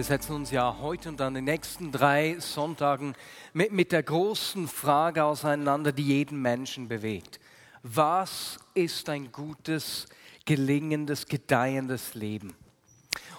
Wir 0.00 0.04
setzen 0.04 0.34
uns 0.34 0.50
ja 0.50 0.78
heute 0.80 1.10
und 1.10 1.20
an 1.20 1.34
den 1.34 1.44
nächsten 1.44 1.92
drei 1.92 2.38
Sonntagen 2.38 3.14
mit, 3.52 3.70
mit 3.70 3.92
der 3.92 4.02
großen 4.02 4.66
Frage 4.66 5.22
auseinander, 5.24 5.92
die 5.92 6.04
jeden 6.04 6.40
Menschen 6.40 6.88
bewegt. 6.88 7.38
Was 7.82 8.58
ist 8.72 9.10
ein 9.10 9.30
gutes, 9.30 10.06
gelingendes, 10.46 11.26
gedeihendes 11.26 12.14
Leben? 12.14 12.54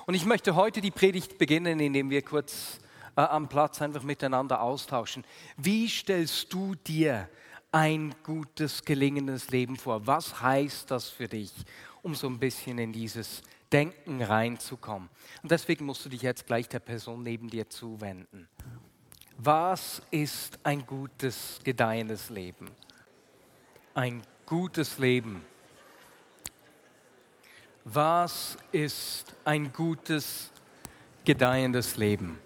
Und 0.05 0.13
ich 0.13 0.23
möchte 0.23 0.53
heute 0.53 0.81
die 0.81 0.91
Predigt 0.91 1.39
beginnen, 1.39 1.79
indem 1.79 2.11
wir 2.11 2.21
kurz 2.21 2.77
äh, 3.15 3.21
am 3.21 3.49
Platz 3.49 3.81
einfach 3.81 4.03
miteinander 4.03 4.61
austauschen. 4.61 5.23
Wie 5.57 5.89
stellst 5.89 6.53
du 6.53 6.75
dir 6.75 7.27
ein 7.71 8.13
gutes, 8.23 8.85
gelingendes 8.85 9.49
Leben 9.49 9.77
vor? 9.77 10.05
Was 10.05 10.39
heißt 10.41 10.91
das 10.91 11.09
für 11.09 11.27
dich, 11.27 11.51
um 12.03 12.13
so 12.13 12.27
ein 12.27 12.37
bisschen 12.37 12.77
in 12.77 12.93
dieses 12.93 13.41
Denken 13.71 14.21
reinzukommen? 14.21 15.09
Und 15.41 15.51
deswegen 15.51 15.85
musst 15.85 16.05
du 16.05 16.09
dich 16.09 16.21
jetzt 16.21 16.47
gleich 16.47 16.67
der 16.69 16.79
Person 16.79 17.23
neben 17.23 17.49
dir 17.49 17.69
zuwenden. 17.69 18.47
Was 19.37 20.01
ist 20.11 20.59
ein 20.63 20.85
gutes, 20.85 21.59
gedeihendes 21.63 22.29
Leben? 22.29 22.69
Ein 23.93 24.21
gutes 24.45 24.99
Leben. 24.99 25.43
Was 27.83 28.57
ist 28.71 29.33
ein 29.43 29.73
gutes, 29.73 30.51
gedeihendes 31.25 31.97
Leben? 31.97 32.37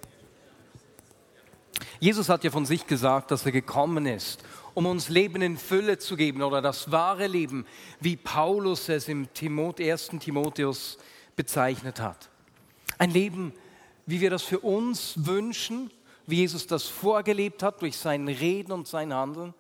Jesus 2.00 2.30
hat 2.30 2.44
ja 2.44 2.52
von 2.52 2.66
sich 2.66 2.88
gesagt, 2.88 3.31
dass 3.31 3.46
er 3.46 3.52
gekommen 3.52 4.06
ist, 4.06 4.44
um 4.73 4.86
uns 4.86 5.09
Leben 5.09 5.42
in 5.42 5.58
Fülle 5.58 5.98
zu 5.98 6.16
geben 6.16 6.42
oder 6.42 6.62
das 6.62 6.92
wahre 6.92 7.28
Leben, 7.28 7.66
wie 8.00 8.16
Paulus 8.16 8.90
es 8.90 9.08
im 9.08 9.28
1. 9.28 10.09
Timotheus 10.20 10.98
bezeichnet 11.36 12.00
hat. 12.00 12.30
Ein 12.97 13.11
Leben, 13.11 13.53
wie 14.05 14.22
wir 14.22 14.30
das 14.30 14.44
für 14.44 14.59
uns 14.59 15.14
wünschen, 15.25 15.91
wie 16.28 16.38
Jesus 16.38 16.67
das 16.67 16.86
vorgelebt 16.86 17.64
hat 17.64 17.81
durch 17.81 17.97
sein 17.97 18.28
Reden 18.28 18.72
und 18.72 18.88
sein 18.88 19.14
Handeln, 19.14 19.53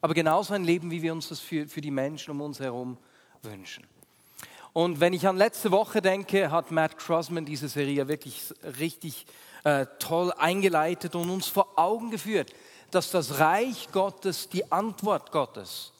aber 0.00 0.14
genauso 0.14 0.54
ein 0.54 0.64
Leben, 0.64 0.90
wie 0.90 1.02
wir 1.02 1.12
uns 1.12 1.28
das 1.28 1.40
für, 1.40 1.66
für 1.66 1.80
die 1.80 1.90
Menschen 1.90 2.32
um 2.32 2.40
uns 2.40 2.60
herum 2.60 2.98
wünschen. 3.42 3.86
Und 4.72 5.00
wenn 5.00 5.12
ich 5.12 5.26
an 5.26 5.36
letzte 5.36 5.70
Woche 5.70 6.02
denke, 6.02 6.50
hat 6.50 6.72
Matt 6.72 6.98
Crossman 6.98 7.44
diese 7.44 7.68
Serie 7.68 8.08
wirklich 8.08 8.52
richtig 8.80 9.24
äh, 9.62 9.86
toll 9.98 10.32
eingeleitet 10.32 11.14
und 11.14 11.30
uns 11.30 11.46
vor 11.46 11.78
Augen 11.78 12.10
geführt, 12.10 12.52
dass 12.90 13.10
das 13.10 13.38
Reich 13.38 13.88
Gottes 13.92 14.48
die 14.48 14.70
Antwort 14.70 15.30
Gottes 15.32 15.92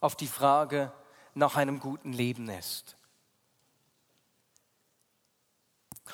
auf 0.00 0.16
die 0.16 0.26
Frage 0.26 0.92
nach 1.34 1.56
einem 1.56 1.80
guten 1.80 2.12
Leben 2.12 2.48
ist. 2.48 2.96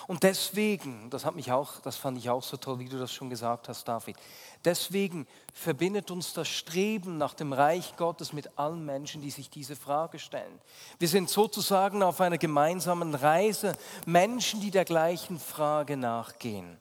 Und 0.07 0.23
deswegen, 0.23 1.11
das 1.11 1.25
hat 1.25 1.35
mich 1.35 1.53
auch, 1.53 1.81
das 1.81 1.97
fand 1.97 2.19
ich 2.19 2.31
auch 2.31 2.43
so 2.43 2.57
toll, 2.57 2.79
wie 2.79 2.89
du 2.89 2.99
das 2.99 3.13
schon 3.13 3.31
gesagt 3.31 3.69
hast, 3.69 3.87
David. 3.87 4.17
Deswegen 4.65 5.27
verbindet 5.53 6.11
uns 6.11 6.33
das 6.33 6.49
Streben 6.49 7.19
nach 7.19 7.35
dem 7.35 7.53
Reich 7.53 7.97
Gottes 7.97 8.33
mit 8.33 8.59
allen 8.59 8.85
Menschen, 8.85 9.23
die 9.23 9.31
sich 9.31 9.51
diese 9.51 9.77
Frage 9.77 10.19
stellen. 10.19 10.61
Wir 10.99 11.09
sind 11.09 11.29
sozusagen 11.29 12.03
auf 12.03 12.21
einer 12.21 12.39
gemeinsamen 12.39 13.15
Reise, 13.15 13.77
Menschen, 14.07 14.61
die 14.61 14.71
der 14.71 14.85
gleichen 14.85 15.39
Frage 15.39 15.97
nachgehen. 15.97 16.79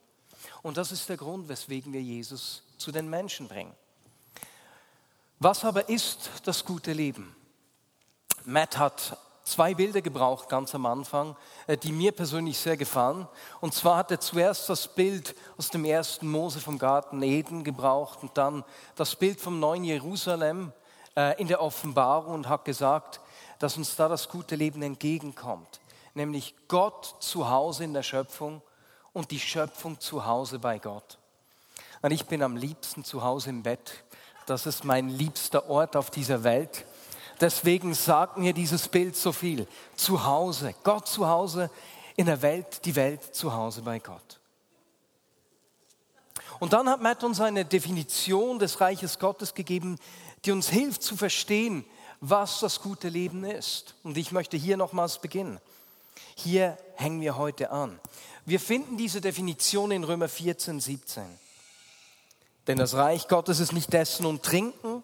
Und 0.61 0.77
das 0.77 0.91
ist 0.91 1.09
der 1.09 1.17
Grund, 1.17 1.47
weswegen 1.47 1.93
wir 1.93 2.01
Jesus 2.01 2.63
zu 2.77 2.91
den 2.91 3.09
Menschen 3.09 3.47
bringen. 3.47 3.73
Was 5.39 5.63
aber 5.63 5.89
ist 5.89 6.31
das 6.45 6.65
gute 6.65 6.93
Leben? 6.93 7.35
Matt 8.45 8.77
hat 8.77 9.17
zwei 9.45 9.73
Bilder 9.73 10.01
gebraucht 10.01 10.49
ganz 10.49 10.75
am 10.75 10.85
Anfang, 10.85 11.37
äh, 11.67 11.77
die 11.77 11.91
mir 11.91 12.11
persönlich 12.11 12.57
sehr 12.57 12.75
gefallen. 12.75 13.27
Und 13.61 13.73
zwar 13.73 13.97
hat 13.97 14.11
er 14.11 14.19
zuerst 14.19 14.67
das 14.67 14.87
Bild 14.87 15.35
aus 15.57 15.69
dem 15.69 15.85
ersten 15.85 16.29
Mose 16.29 16.59
vom 16.59 16.77
Garten 16.77 17.21
Eden 17.21 17.63
gebraucht 17.63 18.19
und 18.21 18.37
dann 18.37 18.65
das 18.95 19.15
Bild 19.15 19.39
vom 19.39 19.59
neuen 19.59 19.85
Jerusalem 19.85 20.73
äh, 21.15 21.39
in 21.39 21.47
der 21.47 21.61
Offenbarung 21.61 22.33
und 22.33 22.49
hat 22.49 22.65
gesagt, 22.65 23.21
dass 23.59 23.77
uns 23.77 23.95
da 23.95 24.09
das 24.09 24.27
gute 24.27 24.55
Leben 24.55 24.81
entgegenkommt. 24.81 25.79
Nämlich 26.13 26.55
Gott 26.67 27.15
zu 27.19 27.49
Hause 27.49 27.83
in 27.83 27.93
der 27.93 28.03
Schöpfung 28.03 28.61
und 29.13 29.31
die 29.31 29.39
Schöpfung 29.39 29.99
zu 29.99 30.25
Hause 30.25 30.59
bei 30.59 30.79
Gott. 30.79 31.17
Und 32.01 32.11
ich 32.11 32.25
bin 32.25 32.41
am 32.43 32.57
liebsten 32.57 33.03
zu 33.03 33.23
Hause 33.23 33.49
im 33.49 33.63
Bett. 33.63 34.03
Das 34.45 34.65
ist 34.65 34.83
mein 34.83 35.09
liebster 35.09 35.69
Ort 35.69 35.95
auf 35.95 36.11
dieser 36.11 36.43
Welt. 36.43 36.85
Deswegen 37.41 37.93
sagt 37.93 38.37
mir 38.37 38.53
dieses 38.53 38.87
Bild 38.87 39.15
so 39.15 39.31
viel. 39.31 39.67
Zu 39.95 40.25
Hause, 40.25 40.73
Gott 40.83 41.07
zu 41.07 41.27
Hause 41.27 41.69
in 42.15 42.27
der 42.27 42.41
Welt, 42.41 42.85
die 42.85 42.95
Welt 42.95 43.35
zu 43.35 43.53
Hause 43.53 43.81
bei 43.81 43.99
Gott. 43.99 44.39
Und 46.59 46.73
dann 46.73 46.89
hat 46.89 47.01
Matt 47.01 47.23
uns 47.23 47.41
eine 47.41 47.65
Definition 47.65 48.59
des 48.59 48.79
Reiches 48.79 49.19
Gottes 49.19 49.53
gegeben, 49.53 49.97
die 50.45 50.51
uns 50.51 50.69
hilft 50.69 51.03
zu 51.03 51.17
verstehen, 51.17 51.85
was 52.21 52.61
das 52.61 52.81
gute 52.81 53.09
Leben 53.09 53.43
ist. 53.43 53.95
Und 54.03 54.17
ich 54.17 54.31
möchte 54.31 54.55
hier 54.55 54.77
nochmals 54.77 55.19
beginnen. 55.19 55.59
Hier 56.35 56.77
hängen 56.95 57.21
wir 57.21 57.37
heute 57.37 57.71
an. 57.71 57.99
Wir 58.45 58.59
finden 58.59 58.97
diese 58.97 59.21
Definition 59.21 59.91
in 59.91 60.03
Römer 60.03 60.29
14, 60.29 60.79
17. 60.79 61.23
Denn 62.67 62.77
das 62.77 62.93
Reich 62.93 63.27
Gottes 63.27 63.59
ist 63.59 63.73
nicht 63.73 63.93
Essen 63.93 64.25
und 64.25 64.43
Trinken, 64.43 65.03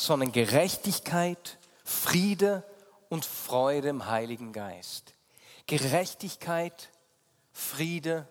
sondern 0.00 0.32
Gerechtigkeit, 0.32 1.58
Friede 1.84 2.64
und 3.10 3.26
Freude 3.26 3.88
im 3.88 4.06
Heiligen 4.06 4.54
Geist. 4.54 5.14
Gerechtigkeit, 5.66 6.90
Friede 7.52 8.26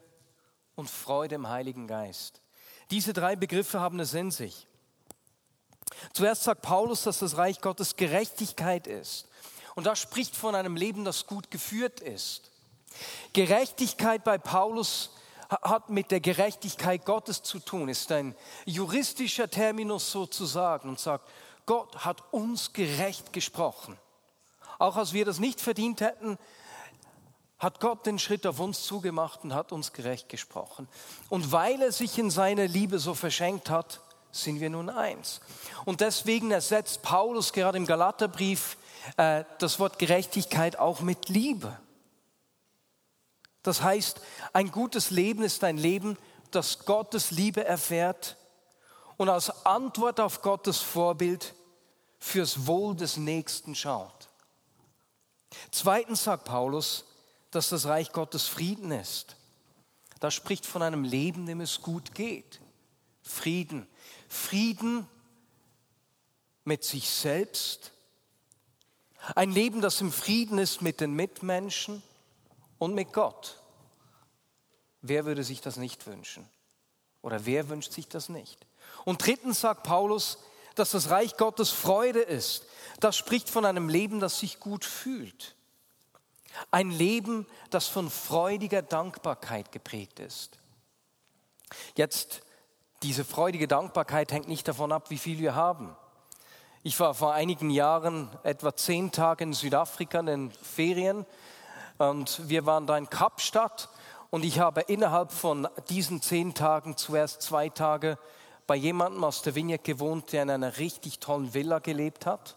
und 0.76 0.90
Freude 0.90 1.36
im 1.36 1.48
Heiligen 1.48 1.86
Geist. 1.86 2.42
Diese 2.90 3.14
drei 3.14 3.36
Begriffe 3.36 3.80
haben 3.80 4.00
es 4.00 4.16
in 4.16 4.32
sich. 4.32 4.68
Zuerst 6.14 6.44
sagt 6.44 6.64
Paulus, 6.64 7.04
dass 7.04 7.20
das 7.20 7.38
Reich 7.38 7.62
Gottes 7.62 7.96
Gerechtigkeit 7.96 8.88
ist. 8.88 9.28
Und 9.76 9.86
das 9.86 10.00
spricht 10.00 10.36
von 10.36 10.56
einem 10.56 10.76
Leben, 10.76 11.06
das 11.06 11.28
gut 11.28 11.52
geführt 11.52 12.00
ist. 12.00 12.50
Gerechtigkeit 13.34 14.24
bei 14.24 14.40
Paulus 14.40 15.12
hat 15.50 15.90
mit 15.90 16.10
der 16.10 16.20
Gerechtigkeit 16.20 17.06
Gottes 17.06 17.44
zu 17.44 17.60
tun, 17.60 17.90
ist 17.90 18.12
ein 18.12 18.36
juristischer 18.66 19.50
Terminus 19.50 20.12
sozusagen 20.12 20.90
und 20.90 21.00
sagt, 21.00 21.28
Gott 21.70 22.04
hat 22.04 22.24
uns 22.34 22.74
gerecht 22.74 23.32
gesprochen. 23.32 23.96
Auch 24.80 24.96
als 24.96 25.14
wir 25.14 25.24
das 25.24 25.38
nicht 25.38 25.62
verdient 25.62 26.02
hätten, 26.02 26.40
hat 27.60 27.80
Gott 27.80 28.08
den 28.08 28.18
Schritt 28.18 28.48
auf 28.48 28.60
uns 28.60 28.82
zugemacht 28.82 29.44
und 29.44 29.54
hat 29.54 29.72
uns 29.72 29.94
gerecht 29.94 30.30
gesprochen. 30.30 30.88
Und 31.30 31.52
weil 31.52 31.80
er 31.80 31.92
sich 31.92 32.18
in 32.18 32.32
seiner 32.32 32.68
Liebe 32.68 32.98
so 32.98 33.14
verschenkt 33.14 33.70
hat, 33.70 34.02
sind 34.32 34.62
wir 34.62 34.72
nun 34.72 34.90
eins. 34.90 35.42
Und 35.86 36.02
deswegen 36.02 36.50
ersetzt 36.50 37.04
Paulus 37.04 37.54
gerade 37.54 37.78
im 37.78 37.86
Galaterbrief 37.86 38.76
äh, 39.18 39.44
das 39.60 39.80
Wort 39.80 40.00
Gerechtigkeit 40.00 40.80
auch 40.80 41.02
mit 41.02 41.30
Liebe. 41.30 41.80
Das 43.62 43.84
heißt, 43.84 44.22
ein 44.54 44.72
gutes 44.72 45.12
Leben 45.12 45.44
ist 45.44 45.64
ein 45.64 45.78
Leben, 45.78 46.18
das 46.50 46.80
Gottes 46.86 47.30
Liebe 47.30 47.64
erfährt 47.64 48.38
und 49.18 49.30
als 49.30 49.68
Antwort 49.68 50.20
auf 50.20 50.42
Gottes 50.42 50.80
Vorbild 50.80 51.54
fürs 52.20 52.68
Wohl 52.68 52.96
des 52.96 53.18
Nächsten 53.18 53.76
schaut. 53.76 54.30
Zweitens 55.72 56.24
sagt 56.24 56.46
Paulus, 56.46 57.06
dass 57.52 57.70
das 57.70 57.86
Reich 57.86 58.12
Gottes 58.12 58.48
Frieden 58.48 58.92
ist. 58.92 59.36
Das 60.20 60.34
spricht 60.34 60.66
von 60.66 60.82
einem 60.82 61.04
Leben, 61.04 61.46
dem 61.46 61.62
es 61.62 61.82
gut 61.82 62.14
geht. 62.14 62.60
Frieden. 63.24 63.88
Frieden 64.28 65.08
mit 66.66 66.84
sich 66.84 67.10
selbst. 67.10 67.92
Ein 69.36 69.52
Leben, 69.52 69.82
das 69.82 70.02
im 70.02 70.12
Frieden 70.12 70.58
ist 70.58 70.82
mit 70.82 71.00
den 71.00 71.14
Mitmenschen 71.14 72.04
und 72.78 72.94
mit 72.94 73.14
Gott. 73.14 73.62
Wer 75.02 75.26
würde 75.26 75.44
sich 75.44 75.62
das 75.62 75.78
nicht 75.78 76.06
wünschen? 76.06 76.48
Oder 77.22 77.46
wer 77.46 77.70
wünscht 77.70 77.92
sich 77.92 78.08
das 78.08 78.30
nicht? 78.30 78.66
Und 79.06 79.26
drittens 79.26 79.62
sagt 79.62 79.84
Paulus, 79.84 80.38
dass 80.80 80.92
das 80.92 81.10
Reich 81.10 81.38
Gottes 81.38 81.70
Freude 81.70 82.22
ist. 82.22 82.66
Das 83.00 83.18
spricht 83.18 83.50
von 83.50 83.66
einem 83.66 83.90
Leben, 83.90 84.20
das 84.20 84.40
sich 84.40 84.60
gut 84.60 84.86
fühlt. 84.86 85.56
Ein 86.72 86.92
Leben, 86.92 87.46
das 87.70 87.88
von 87.88 88.10
freudiger 88.10 88.82
Dankbarkeit 88.82 89.72
geprägt 89.72 90.20
ist. 90.20 90.58
Jetzt, 91.96 92.42
diese 93.04 93.24
freudige 93.24 93.68
Dankbarkeit 93.68 94.32
hängt 94.32 94.48
nicht 94.48 94.68
davon 94.68 94.92
ab, 94.92 95.10
wie 95.10 95.18
viel 95.18 95.40
wir 95.40 95.56
haben. 95.56 95.96
Ich 96.82 97.00
war 97.00 97.14
vor 97.14 97.34
einigen 97.34 97.70
Jahren 97.70 98.30
etwa 98.44 98.76
zehn 98.76 99.12
Tage 99.12 99.44
in 99.44 99.54
Südafrika 99.54 100.22
in 100.22 100.26
den 100.26 100.52
Ferien 100.52 101.26
und 101.98 102.48
wir 102.48 102.66
waren 102.66 102.88
da 102.88 102.98
in 102.98 103.10
Kapstadt 103.10 103.90
und 104.30 104.46
ich 104.46 104.60
habe 104.60 104.82
innerhalb 104.82 105.32
von 105.32 105.68
diesen 105.90 106.22
zehn 106.22 106.54
Tagen 106.54 106.96
zuerst 106.96 107.42
zwei 107.42 107.68
Tage 107.68 108.18
bei 108.70 108.76
jemandem 108.76 109.24
aus 109.24 109.42
der 109.42 109.56
Vignette 109.56 109.84
gewohnt, 109.84 110.32
der 110.32 110.44
in 110.44 110.52
einer 110.52 110.78
richtig 110.78 111.18
tollen 111.18 111.56
Villa 111.56 111.80
gelebt 111.80 112.28
hat. 112.28 112.56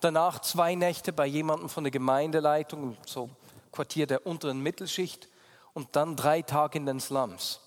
Danach 0.00 0.38
zwei 0.42 0.76
Nächte 0.76 1.12
bei 1.12 1.26
jemandem 1.26 1.68
von 1.68 1.82
der 1.82 1.90
Gemeindeleitung, 1.90 2.96
so 3.04 3.30
Quartier 3.72 4.06
der 4.06 4.28
unteren 4.28 4.60
Mittelschicht. 4.60 5.28
Und 5.72 5.96
dann 5.96 6.14
drei 6.14 6.42
Tage 6.42 6.78
in 6.78 6.86
den 6.86 7.00
Slums. 7.00 7.58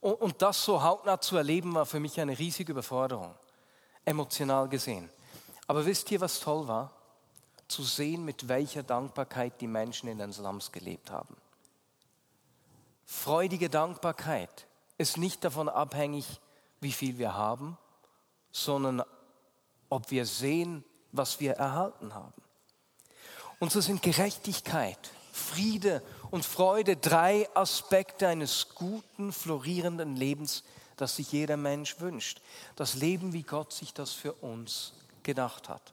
Und 0.00 0.42
das 0.42 0.64
so 0.64 0.82
hautnah 0.82 1.20
zu 1.20 1.36
erleben, 1.36 1.72
war 1.72 1.86
für 1.86 2.00
mich 2.00 2.20
eine 2.20 2.36
riesige 2.36 2.72
Überforderung, 2.72 3.32
emotional 4.04 4.68
gesehen. 4.68 5.08
Aber 5.68 5.86
wisst 5.86 6.10
ihr, 6.10 6.20
was 6.20 6.40
toll 6.40 6.66
war? 6.66 6.90
Zu 7.68 7.84
sehen, 7.84 8.24
mit 8.24 8.48
welcher 8.48 8.82
Dankbarkeit 8.82 9.60
die 9.60 9.68
Menschen 9.68 10.08
in 10.08 10.18
den 10.18 10.32
Slums 10.32 10.72
gelebt 10.72 11.12
haben. 11.12 11.36
Freudige 13.04 13.70
Dankbarkeit 13.70 14.66
ist 14.98 15.16
nicht 15.16 15.44
davon 15.44 15.68
abhängig, 15.68 16.40
wie 16.82 16.92
viel 16.92 17.16
wir 17.16 17.34
haben, 17.34 17.78
sondern 18.50 19.02
ob 19.88 20.10
wir 20.10 20.26
sehen, 20.26 20.84
was 21.12 21.40
wir 21.40 21.52
erhalten 21.52 22.14
haben. 22.14 22.42
Und 23.60 23.70
so 23.70 23.80
sind 23.80 24.02
Gerechtigkeit, 24.02 24.98
Friede 25.32 26.02
und 26.30 26.44
Freude 26.44 26.96
drei 26.96 27.48
Aspekte 27.54 28.26
eines 28.26 28.74
guten, 28.74 29.32
florierenden 29.32 30.16
Lebens, 30.16 30.64
das 30.96 31.16
sich 31.16 31.30
jeder 31.30 31.56
Mensch 31.56 32.00
wünscht. 32.00 32.40
Das 32.74 32.94
Leben, 32.94 33.32
wie 33.32 33.42
Gott 33.42 33.72
sich 33.72 33.94
das 33.94 34.12
für 34.12 34.32
uns 34.32 34.92
gedacht 35.22 35.68
hat. 35.68 35.92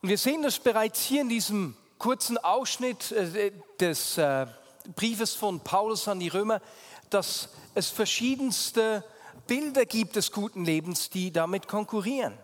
Und 0.00 0.08
wir 0.08 0.18
sehen 0.18 0.42
das 0.42 0.60
bereits 0.60 1.02
hier 1.02 1.22
in 1.22 1.28
diesem 1.28 1.76
kurzen 1.98 2.38
Ausschnitt 2.38 3.10
äh, 3.10 3.50
des 3.80 4.16
äh, 4.18 4.46
Briefes 4.94 5.34
von 5.34 5.60
Paulus 5.60 6.06
an 6.06 6.20
die 6.20 6.28
Römer, 6.28 6.62
dass 7.10 7.48
es 7.74 7.88
verschiedenste 7.90 9.02
Bilder 9.48 9.84
gibt 9.84 10.14
des 10.14 10.30
guten 10.30 10.64
Lebens, 10.64 11.10
die 11.10 11.32
damit 11.32 11.66
konkurrieren. 11.66 12.38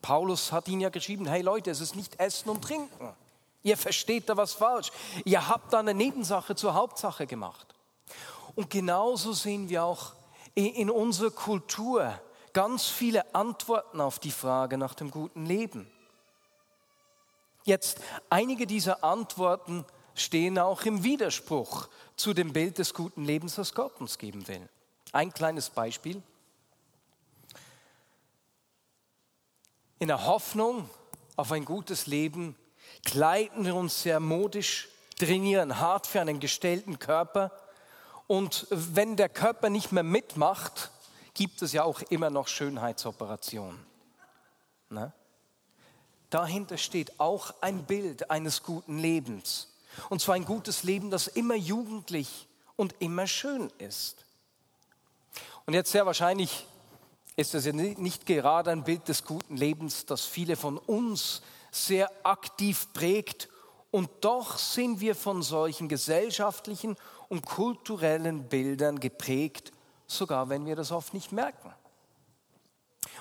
Paulus 0.00 0.50
hat 0.50 0.66
ihnen 0.68 0.80
ja 0.80 0.88
geschrieben, 0.88 1.26
hey 1.26 1.42
Leute, 1.42 1.70
es 1.70 1.80
ist 1.80 1.94
nicht 1.94 2.18
Essen 2.18 2.48
und 2.48 2.62
Trinken. 2.62 3.14
Ihr 3.62 3.76
versteht 3.76 4.28
da 4.28 4.36
was 4.36 4.54
falsch. 4.54 4.90
Ihr 5.24 5.48
habt 5.48 5.72
da 5.72 5.80
eine 5.80 5.92
Nebensache 5.92 6.56
zur 6.56 6.74
Hauptsache 6.74 7.26
gemacht. 7.26 7.74
Und 8.54 8.70
genauso 8.70 9.32
sehen 9.32 9.68
wir 9.68 9.84
auch 9.84 10.12
in 10.54 10.90
unserer 10.90 11.30
Kultur 11.30 12.18
ganz 12.52 12.86
viele 12.86 13.34
Antworten 13.34 14.00
auf 14.00 14.18
die 14.18 14.30
Frage 14.30 14.78
nach 14.78 14.94
dem 14.94 15.10
guten 15.10 15.46
Leben. 15.46 15.90
Jetzt, 17.64 18.00
einige 18.28 18.66
dieser 18.66 19.04
Antworten 19.04 19.84
stehen 20.14 20.58
auch 20.58 20.82
im 20.82 21.04
Widerspruch 21.04 21.88
zu 22.16 22.34
dem 22.34 22.52
Bild 22.52 22.78
des 22.78 22.92
guten 22.94 23.24
Lebens, 23.24 23.54
das 23.54 23.74
Gott 23.74 24.00
uns 24.00 24.18
geben 24.18 24.46
will. 24.48 24.68
Ein 25.12 25.32
kleines 25.32 25.68
Beispiel. 25.68 26.22
In 29.98 30.08
der 30.08 30.26
Hoffnung 30.26 30.88
auf 31.36 31.52
ein 31.52 31.66
gutes 31.66 32.06
Leben 32.06 32.56
kleiden 33.04 33.66
wir 33.66 33.74
uns 33.74 34.02
sehr 34.02 34.20
modisch, 34.20 34.88
trainieren 35.18 35.78
hart 35.78 36.06
für 36.06 36.20
einen 36.20 36.40
gestellten 36.40 36.98
Körper. 36.98 37.52
Und 38.26 38.66
wenn 38.70 39.16
der 39.16 39.28
Körper 39.28 39.68
nicht 39.68 39.92
mehr 39.92 40.02
mitmacht, 40.02 40.90
gibt 41.34 41.60
es 41.60 41.72
ja 41.72 41.84
auch 41.84 42.00
immer 42.02 42.30
noch 42.30 42.48
Schönheitsoperationen. 42.48 43.84
Ne? 44.88 45.12
Dahinter 46.30 46.78
steht 46.78 47.20
auch 47.20 47.52
ein 47.60 47.84
Bild 47.84 48.30
eines 48.30 48.62
guten 48.62 48.98
Lebens. 48.98 49.68
Und 50.08 50.22
zwar 50.22 50.36
ein 50.36 50.46
gutes 50.46 50.84
Leben, 50.84 51.10
das 51.10 51.26
immer 51.26 51.54
jugendlich 51.54 52.48
und 52.76 52.94
immer 53.00 53.26
schön 53.26 53.70
ist. 53.76 54.21
Und 55.72 55.76
jetzt 55.76 55.92
sehr 55.92 56.04
wahrscheinlich 56.04 56.66
ist 57.34 57.54
es 57.54 57.64
ja 57.64 57.72
nicht 57.72 58.26
gerade 58.26 58.70
ein 58.70 58.84
Bild 58.84 59.08
des 59.08 59.24
guten 59.24 59.56
Lebens, 59.56 60.04
das 60.04 60.26
viele 60.26 60.54
von 60.54 60.76
uns 60.76 61.40
sehr 61.70 62.10
aktiv 62.24 62.88
prägt. 62.92 63.48
Und 63.90 64.10
doch 64.20 64.58
sind 64.58 65.00
wir 65.00 65.14
von 65.14 65.40
solchen 65.40 65.88
gesellschaftlichen 65.88 66.94
und 67.30 67.46
kulturellen 67.46 68.50
Bildern 68.50 69.00
geprägt, 69.00 69.72
sogar 70.06 70.50
wenn 70.50 70.66
wir 70.66 70.76
das 70.76 70.92
oft 70.92 71.14
nicht 71.14 71.32
merken. 71.32 71.72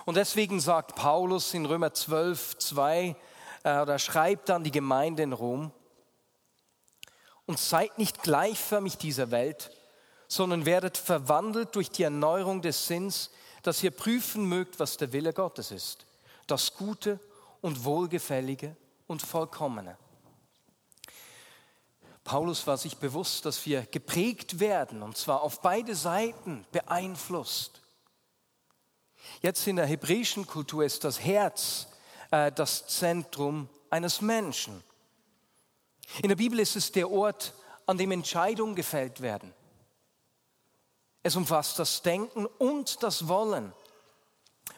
Und 0.04 0.18
deswegen 0.18 0.60
sagt 0.60 0.96
Paulus 0.96 1.54
in 1.54 1.66
Römer 1.66 1.94
12, 1.94 2.58
2, 2.58 3.16
äh, 3.64 3.80
oder 3.80 3.98
schreibt 3.98 4.50
an 4.50 4.66
die 4.66 4.72
Gemeinde 4.72 5.24
in 5.24 5.32
Rom, 5.32 5.72
und 7.46 7.60
seid 7.60 7.98
nicht 7.98 8.24
gleichförmig 8.24 8.98
dieser 8.98 9.32
Welt, 9.32 9.72
sondern 10.32 10.66
werdet 10.66 10.98
verwandelt 10.98 11.76
durch 11.76 11.92
die 11.92 12.04
Erneuerung 12.04 12.62
des 12.62 12.88
Sinns, 12.88 13.32
dass 13.64 13.84
ihr 13.84 13.92
prüfen 13.92 14.46
mögt, 14.46 14.80
was 14.80 14.96
der 14.96 15.12
Wille 15.12 15.34
Gottes 15.34 15.72
ist, 15.72 16.06
das 16.48 16.74
Gute 16.74 17.20
und 17.60 17.84
Wohlgefällige 17.84 18.78
und 19.08 19.22
Vollkommene. 19.22 19.98
Paulus 22.24 22.66
war 22.66 22.78
sich 22.78 22.96
bewusst, 22.96 23.46
dass 23.46 23.66
wir 23.66 23.82
geprägt 23.82 24.62
werden, 24.62 25.04
und 25.04 25.18
zwar 25.18 25.42
auf 25.42 25.60
beide 25.60 25.96
Seiten 25.96 26.66
beeinflusst. 26.72 27.82
Jetzt 29.42 29.68
in 29.68 29.76
der 29.76 29.86
hebräischen 29.86 30.48
Kultur 30.48 30.86
ist 30.86 31.04
das 31.04 31.20
Herz 31.20 31.88
äh, 32.32 32.54
das 32.54 32.88
Zentrum 32.88 33.68
eines 33.90 34.22
Menschen. 34.22 34.82
In 36.22 36.30
der 36.30 36.38
Bibel 36.38 36.58
ist 36.62 36.78
es 36.78 36.94
der 36.94 37.12
Ort, 37.12 37.54
an 37.86 37.98
dem 37.98 38.12
Entscheidungen 38.12 38.76
gefällt 38.76 39.20
werden. 39.20 39.54
Es 41.24 41.36
umfasst 41.36 41.78
das 41.80 42.02
Denken 42.02 42.46
und 42.46 43.04
das 43.04 43.28
Wollen. 43.28 43.74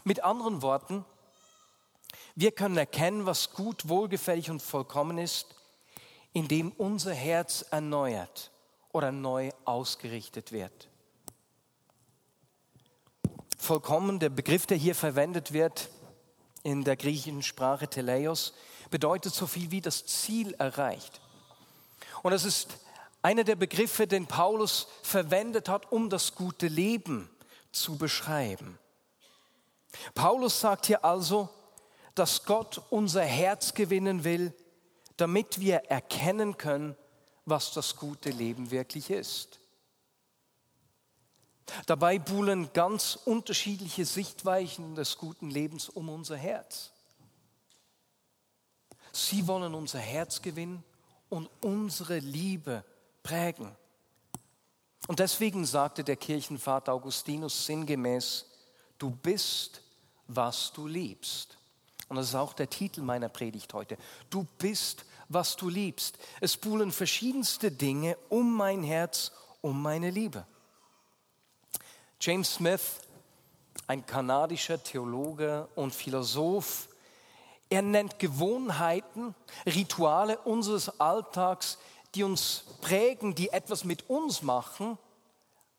Mit 0.04 0.24
anderen 0.24 0.62
Worten, 0.62 1.06
wir 2.36 2.52
können 2.52 2.78
erkennen, 2.78 3.26
was 3.26 3.54
gut, 3.54 3.88
wohlgefällig 3.88 4.50
und 4.50 4.62
vollkommen 4.62 5.18
ist, 5.18 5.56
indem 6.34 6.72
unser 6.72 7.14
Herz 7.14 7.64
erneuert 7.70 8.52
oder 8.92 9.12
neu 9.12 9.52
ausgerichtet 9.66 10.52
wird. 10.52 10.90
Vollkommen, 13.58 14.20
der 14.20 14.30
Begriff, 14.30 14.66
der 14.66 14.78
hier 14.78 14.96
verwendet 14.96 15.54
wird 15.54 15.90
in 16.64 16.84
der 16.84 16.98
griechischen 16.98 17.44
Sprache 17.44 17.88
Teleios, 17.88 18.54
bedeutet 18.90 19.34
so 19.34 19.48
viel 19.48 19.72
wie 19.72 19.82
das 19.82 20.06
Ziel 20.06 20.54
erreicht. 20.56 21.22
Und 22.24 22.34
es 22.34 22.44
ist 22.44 22.78
einer 23.24 23.44
der 23.44 23.56
Begriffe, 23.56 24.06
den 24.06 24.28
Paulus 24.28 24.88
verwendet 25.02 25.70
hat, 25.70 25.92
um 25.92 26.10
das 26.10 26.36
gute 26.36 26.68
Leben 26.68 27.30
zu 27.72 27.98
beschreiben. 27.98 28.78
Paulus 30.14 30.60
sagt 30.60 30.86
hier 30.86 31.04
also, 31.04 31.50
dass 32.16 32.44
Gott 32.44 32.82
unser 32.90 33.24
Herz 33.24 33.74
gewinnen 33.74 34.24
will, 34.24 34.54
damit 35.18 35.60
wir 35.60 35.78
erkennen 35.90 36.58
können, 36.58 36.96
was 37.46 37.72
das 37.72 37.96
gute 37.96 38.30
Leben 38.30 38.72
wirklich 38.72 39.10
ist. 39.10 39.60
Dabei 41.86 42.20
buhlen 42.20 42.72
ganz 42.74 43.18
unterschiedliche 43.24 44.06
Sichtweisen 44.06 44.96
des 44.96 45.18
guten 45.18 45.50
Lebens 45.50 45.88
um 45.88 46.10
unser 46.10 46.36
Herz. 46.36 46.92
Sie 49.14 49.48
wollen 49.48 49.74
unser 49.74 50.00
Herz 50.00 50.42
gewinnen 50.42 50.84
und 51.30 51.50
unsere 51.62 52.20
Liebe 52.20 52.84
prägen. 53.24 53.76
Und 55.08 55.20
deswegen 55.20 55.66
sagte 55.66 56.04
der 56.04 56.16
Kirchenvater 56.16 56.94
Augustinus 56.94 57.66
sinngemäß, 57.66 58.46
du 58.98 59.10
bist, 59.10 59.82
was 60.28 60.72
du 60.72 60.88
liebst. 60.88 61.58
Und 62.10 62.18
das 62.18 62.30
ist 62.30 62.36
auch 62.36 62.54
der 62.54 62.70
Titel 62.70 63.02
meiner 63.02 63.30
Predigt 63.30 63.74
heute. 63.74 63.98
Du 64.30 64.46
bist, 64.58 65.06
was 65.30 65.56
du 65.56 65.70
liebst. 65.70 66.18
Es 66.42 66.56
buhlen 66.56 66.92
verschiedenste 66.92 67.72
Dinge 67.72 68.18
um 68.30 68.56
mein 68.56 68.84
Herz, 68.84 69.32
um 69.62 69.82
meine 69.82 70.10
Liebe. 70.10 70.46
James 72.20 72.54
Smith, 72.54 73.02
ein 73.88 74.06
kanadischer 74.06 74.82
Theologe 74.82 75.68
und 75.76 75.94
Philosoph, 75.94 76.88
er 77.70 77.82
nennt 77.82 78.20
Gewohnheiten, 78.20 79.34
Rituale 79.66 80.38
unseres 80.40 81.00
Alltags, 81.00 81.80
die 82.16 82.24
uns 82.24 82.64
prägen, 82.82 83.36
die 83.36 83.50
etwas 83.50 83.84
mit 83.84 84.10
uns 84.10 84.42
machen, 84.42 84.98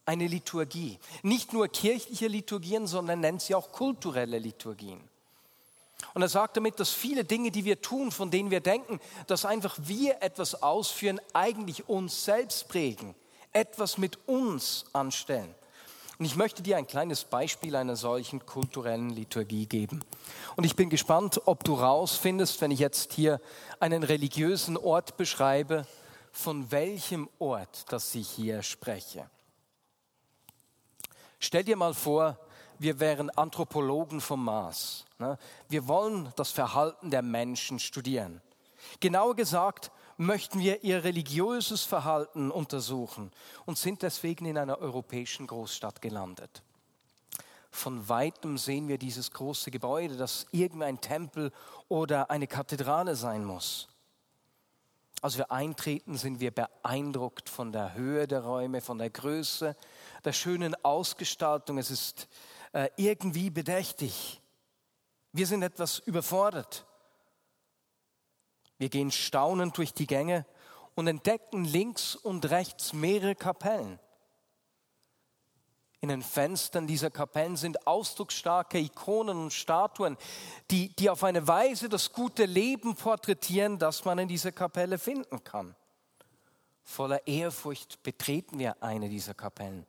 eine 0.06 0.26
Liturgie. 0.26 0.98
Nicht 1.22 1.52
nur 1.52 1.68
kirchliche 1.68 2.28
Liturgien, 2.28 2.86
sondern 2.86 3.20
nennt 3.20 3.42
sie 3.42 3.54
auch 3.54 3.72
kulturelle 3.72 4.38
Liturgien. 4.38 5.00
Und 6.12 6.22
er 6.22 6.28
sagt 6.28 6.56
damit, 6.56 6.78
dass 6.78 6.90
viele 6.90 7.24
Dinge, 7.24 7.50
die 7.50 7.64
wir 7.64 7.80
tun, 7.80 8.10
von 8.10 8.30
denen 8.30 8.50
wir 8.50 8.60
denken, 8.60 9.00
dass 9.26 9.44
einfach 9.44 9.76
wir 9.80 10.22
etwas 10.22 10.62
ausführen, 10.62 11.20
eigentlich 11.32 11.88
uns 11.88 12.24
selbst 12.24 12.68
prägen, 12.68 13.14
etwas 13.52 13.96
mit 13.96 14.18
uns 14.28 14.84
anstellen. 14.92 15.54
Und 16.18 16.26
ich 16.26 16.36
möchte 16.36 16.62
dir 16.62 16.76
ein 16.76 16.86
kleines 16.86 17.24
Beispiel 17.24 17.74
einer 17.74 17.96
solchen 17.96 18.46
kulturellen 18.46 19.10
Liturgie 19.10 19.66
geben. 19.66 20.04
Und 20.54 20.64
ich 20.64 20.76
bin 20.76 20.88
gespannt, 20.88 21.40
ob 21.46 21.64
du 21.64 21.74
rausfindest, 21.74 22.60
wenn 22.60 22.70
ich 22.70 22.78
jetzt 22.78 23.14
hier 23.14 23.40
einen 23.80 24.04
religiösen 24.04 24.76
Ort 24.76 25.16
beschreibe, 25.16 25.86
von 26.34 26.70
welchem 26.72 27.28
Ort 27.38 27.90
das 27.92 28.14
ich 28.14 28.28
hier 28.28 28.62
spreche. 28.62 29.30
Stell 31.38 31.62
dir 31.62 31.76
mal 31.76 31.94
vor, 31.94 32.38
wir 32.78 32.98
wären 32.98 33.30
Anthropologen 33.30 34.20
vom 34.20 34.44
Mars. 34.44 35.04
Ne? 35.18 35.38
Wir 35.68 35.86
wollen 35.86 36.32
das 36.34 36.50
Verhalten 36.50 37.10
der 37.10 37.22
Menschen 37.22 37.78
studieren. 37.78 38.42
Genauer 38.98 39.36
gesagt 39.36 39.92
möchten 40.16 40.58
wir 40.58 40.82
ihr 40.82 41.04
religiöses 41.04 41.84
Verhalten 41.84 42.50
untersuchen 42.50 43.30
und 43.64 43.78
sind 43.78 44.02
deswegen 44.02 44.46
in 44.46 44.58
einer 44.58 44.78
europäischen 44.78 45.46
Großstadt 45.46 46.02
gelandet. 46.02 46.62
Von 47.70 48.08
weitem 48.08 48.58
sehen 48.58 48.88
wir 48.88 48.98
dieses 48.98 49.30
große 49.30 49.70
Gebäude, 49.70 50.16
das 50.16 50.46
irgendein 50.50 51.00
Tempel 51.00 51.52
oder 51.88 52.30
eine 52.30 52.46
Kathedrale 52.48 53.14
sein 53.14 53.44
muss. 53.44 53.88
Als 55.24 55.38
wir 55.38 55.50
eintreten, 55.50 56.18
sind 56.18 56.40
wir 56.40 56.50
beeindruckt 56.50 57.48
von 57.48 57.72
der 57.72 57.94
Höhe 57.94 58.28
der 58.28 58.44
Räume, 58.44 58.82
von 58.82 58.98
der 58.98 59.08
Größe, 59.08 59.74
der 60.22 60.32
schönen 60.34 60.74
Ausgestaltung. 60.84 61.78
Es 61.78 61.90
ist 61.90 62.28
äh, 62.74 62.90
irgendwie 62.96 63.48
bedächtig. 63.48 64.42
Wir 65.32 65.46
sind 65.46 65.62
etwas 65.62 65.98
überfordert. 66.00 66.84
Wir 68.76 68.90
gehen 68.90 69.10
staunend 69.10 69.78
durch 69.78 69.94
die 69.94 70.06
Gänge 70.06 70.44
und 70.94 71.06
entdecken 71.06 71.64
links 71.64 72.16
und 72.16 72.50
rechts 72.50 72.92
mehrere 72.92 73.34
Kapellen. 73.34 73.98
In 76.04 76.10
den 76.10 76.22
Fenstern 76.22 76.86
dieser 76.86 77.08
Kapellen 77.08 77.56
sind 77.56 77.86
ausdrucksstarke 77.86 78.78
Ikonen 78.78 79.38
und 79.38 79.54
Statuen, 79.54 80.18
die, 80.70 80.94
die 80.96 81.08
auf 81.08 81.24
eine 81.24 81.48
Weise 81.48 81.88
das 81.88 82.12
gute 82.12 82.44
Leben 82.44 82.94
porträtieren, 82.94 83.78
das 83.78 84.04
man 84.04 84.18
in 84.18 84.28
dieser 84.28 84.52
Kapelle 84.52 84.98
finden 84.98 85.42
kann. 85.44 85.74
Voller 86.82 87.26
Ehrfurcht 87.26 88.02
betreten 88.02 88.58
wir 88.58 88.82
eine 88.82 89.08
dieser 89.08 89.32
Kapellen. 89.32 89.86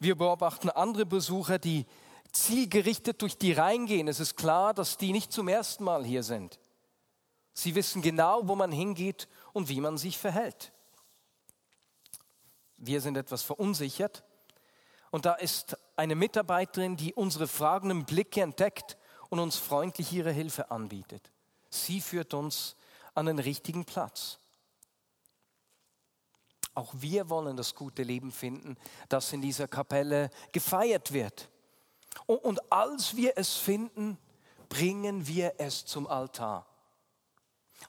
Wir 0.00 0.16
beobachten 0.16 0.70
andere 0.70 1.04
Besucher, 1.04 1.58
die 1.58 1.84
zielgerichtet 2.32 3.20
durch 3.20 3.36
die 3.36 3.52
Reihen 3.52 3.84
gehen. 3.84 4.08
Es 4.08 4.20
ist 4.20 4.34
klar, 4.34 4.72
dass 4.72 4.96
die 4.96 5.12
nicht 5.12 5.30
zum 5.30 5.48
ersten 5.48 5.84
Mal 5.84 6.06
hier 6.06 6.22
sind. 6.22 6.58
Sie 7.52 7.74
wissen 7.74 8.00
genau, 8.00 8.48
wo 8.48 8.56
man 8.56 8.72
hingeht 8.72 9.28
und 9.52 9.68
wie 9.68 9.82
man 9.82 9.98
sich 9.98 10.16
verhält. 10.16 10.72
Wir 12.78 13.02
sind 13.02 13.18
etwas 13.18 13.42
verunsichert 13.42 14.24
und 15.10 15.24
da 15.24 15.34
ist 15.34 15.76
eine 15.96 16.14
Mitarbeiterin, 16.14 16.96
die 16.96 17.14
unsere 17.14 17.48
fragenden 17.48 18.04
Blicke 18.04 18.42
entdeckt 18.42 18.96
und 19.30 19.38
uns 19.38 19.56
freundlich 19.56 20.12
ihre 20.12 20.32
Hilfe 20.32 20.70
anbietet. 20.70 21.30
Sie 21.70 22.00
führt 22.00 22.34
uns 22.34 22.76
an 23.14 23.26
den 23.26 23.38
richtigen 23.38 23.84
Platz. 23.84 24.38
Auch 26.74 26.92
wir 26.96 27.28
wollen 27.28 27.56
das 27.56 27.74
gute 27.74 28.02
Leben 28.02 28.30
finden, 28.30 28.76
das 29.08 29.32
in 29.32 29.42
dieser 29.42 29.66
Kapelle 29.66 30.30
gefeiert 30.52 31.12
wird. 31.12 31.48
Und 32.26 32.72
als 32.72 33.16
wir 33.16 33.32
es 33.36 33.54
finden, 33.54 34.18
bringen 34.68 35.26
wir 35.26 35.54
es 35.58 35.84
zum 35.84 36.06
Altar. 36.06 36.66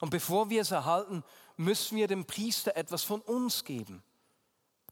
Und 0.00 0.10
bevor 0.10 0.50
wir 0.50 0.62
es 0.62 0.70
erhalten, 0.70 1.22
müssen 1.56 1.96
wir 1.96 2.08
dem 2.08 2.24
Priester 2.24 2.76
etwas 2.76 3.02
von 3.02 3.20
uns 3.20 3.64
geben. 3.64 4.02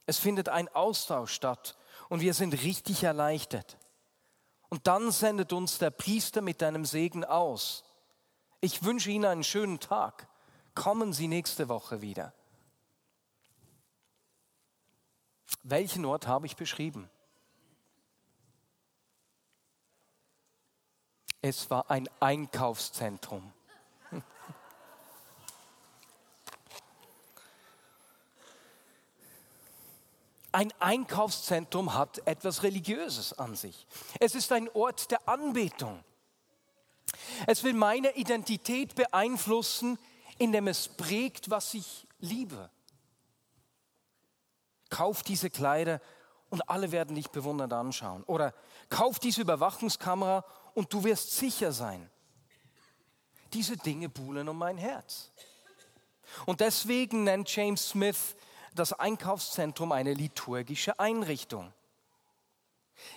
Es 0.06 0.18
findet 0.18 0.48
ein 0.48 0.68
Austausch 0.68 1.32
statt 1.32 1.76
und 2.08 2.20
wir 2.20 2.34
sind 2.34 2.54
richtig 2.62 3.02
erleichtert. 3.02 3.78
Und 4.68 4.86
dann 4.86 5.10
sendet 5.10 5.52
uns 5.52 5.78
der 5.78 5.90
Priester 5.90 6.42
mit 6.42 6.62
einem 6.62 6.84
Segen 6.84 7.24
aus. 7.24 7.84
Ich 8.60 8.82
wünsche 8.82 9.10
Ihnen 9.10 9.24
einen 9.24 9.44
schönen 9.44 9.80
Tag. 9.80 10.28
Kommen 10.74 11.12
Sie 11.12 11.28
nächste 11.28 11.68
Woche 11.68 12.02
wieder. 12.02 12.32
Welchen 15.62 16.04
Ort 16.04 16.26
habe 16.26 16.46
ich 16.46 16.56
beschrieben? 16.56 17.08
Es 21.40 21.70
war 21.70 21.90
ein 21.90 22.08
Einkaufszentrum. 22.20 23.52
Ein 30.50 30.72
Einkaufszentrum 30.78 31.94
hat 31.94 32.26
etwas 32.26 32.62
Religiöses 32.62 33.38
an 33.38 33.54
sich. 33.54 33.86
Es 34.18 34.34
ist 34.34 34.50
ein 34.52 34.68
Ort 34.70 35.10
der 35.10 35.28
Anbetung. 35.28 36.02
Es 37.46 37.64
will 37.64 37.74
meine 37.74 38.14
Identität 38.16 38.94
beeinflussen, 38.94 39.98
indem 40.38 40.68
es 40.68 40.88
prägt, 40.88 41.50
was 41.50 41.74
ich 41.74 42.06
liebe. 42.18 42.70
Kauf 44.88 45.22
diese 45.22 45.50
Kleider 45.50 46.00
und 46.48 46.68
alle 46.68 46.92
werden 46.92 47.14
dich 47.14 47.28
bewundernd 47.28 47.72
anschauen. 47.72 48.22
Oder 48.24 48.54
kauf 48.88 49.18
diese 49.18 49.42
Überwachungskamera 49.42 50.44
und 50.74 50.92
du 50.92 51.04
wirst 51.04 51.36
sicher 51.36 51.72
sein. 51.72 52.08
Diese 53.52 53.76
Dinge 53.76 54.08
buhlen 54.08 54.48
um 54.48 54.56
mein 54.56 54.78
Herz. 54.78 55.30
Und 56.46 56.60
deswegen 56.60 57.24
nennt 57.24 57.54
James 57.54 57.90
Smith 57.90 58.36
das 58.74 58.92
Einkaufszentrum 58.92 59.92
eine 59.92 60.14
liturgische 60.14 60.98
Einrichtung. 60.98 61.72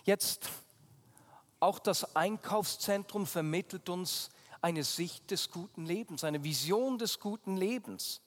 Jetzt, 0.03 0.50
auch 1.60 1.79
das 1.79 2.15
Einkaufszentrum 2.15 3.25
vermittelt 3.25 3.89
uns 3.89 4.29
eine 4.62 4.84
Sicht 4.84 5.31
des 5.31 5.51
guten 5.51 5.86
Lebens, 5.86 6.24
eine 6.24 6.43
Vision 6.43 6.98
des 6.98 7.20
guten 7.20 7.58
Lebens. 7.58 8.22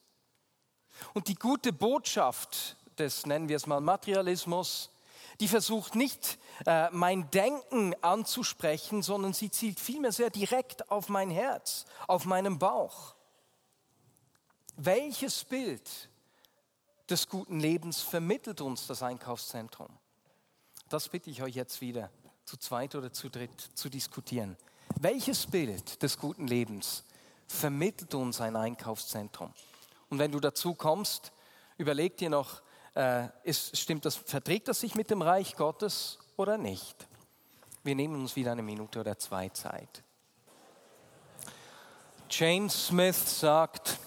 Und 1.13 1.29
die 1.29 1.35
gute 1.35 1.73
Botschaft 1.73 2.77
des, 2.99 3.27
nennen 3.27 3.49
wir 3.49 3.57
es 3.57 3.67
mal, 3.67 3.81
Materialismus, 3.81 4.91
die 5.41 5.49
versucht 5.49 5.95
nicht 5.97 6.39
äh, 6.67 6.89
mein 6.91 7.29
Denken 7.31 7.95
anzusprechen, 8.03 9.03
sondern 9.03 9.33
sie 9.33 9.51
zielt 9.51 9.81
vielmehr 9.81 10.13
sehr 10.13 10.31
direkt 10.31 10.91
auf 10.91 11.09
mein 11.09 11.31
Herz, 11.31 11.87
auf 12.07 12.25
meinen 12.25 12.59
Bauch. 12.59 13.15
Welches 14.77 15.45
Bild 15.45 16.09
des 17.09 17.29
guten 17.29 17.61
Lebens 17.61 18.01
vermittelt 18.01 18.61
uns 18.61 18.87
das 18.87 19.03
Einkaufszentrum? 19.03 19.89
Das 20.89 21.09
bitte 21.09 21.31
ich 21.31 21.43
euch 21.43 21.55
jetzt 21.55 21.81
wieder 21.81 22.11
zu 22.45 22.57
zweit 22.57 22.95
oder 22.95 23.13
zu 23.13 23.29
dritt 23.29 23.61
zu 23.75 23.89
diskutieren. 23.89 24.57
Welches 25.01 25.47
Bild 25.47 26.03
des 26.03 26.19
guten 26.19 26.47
Lebens 26.47 27.05
vermittelt 27.47 28.15
uns 28.15 28.41
ein 28.41 28.57
Einkaufszentrum? 28.57 29.53
Und 30.09 30.19
wenn 30.19 30.33
du 30.33 30.41
dazu 30.41 30.75
kommst, 30.75 31.33
überleg 31.79 32.17
dir 32.17 32.31
noch, 32.31 32.63
äh, 32.95 33.29
ist, 33.43 33.77
stimmt 33.77 34.05
das, 34.05 34.17
verträgt 34.17 34.69
das 34.69 34.81
sich 34.81 34.95
mit 34.95 35.11
dem 35.11 35.23
Reich 35.23 35.57
Gottes 35.57 36.19
oder 36.37 36.59
nicht? 36.59 37.09
Wir 37.83 37.95
nehmen 37.95 38.15
uns 38.17 38.37
wieder 38.37 38.53
eine 38.53 38.63
Minute 38.63 39.01
oder 39.01 39.19
zwei 39.19 39.49
Zeit. 39.51 40.03
James 42.31 42.87
Smith 42.87 43.41
sagt, 43.41 43.99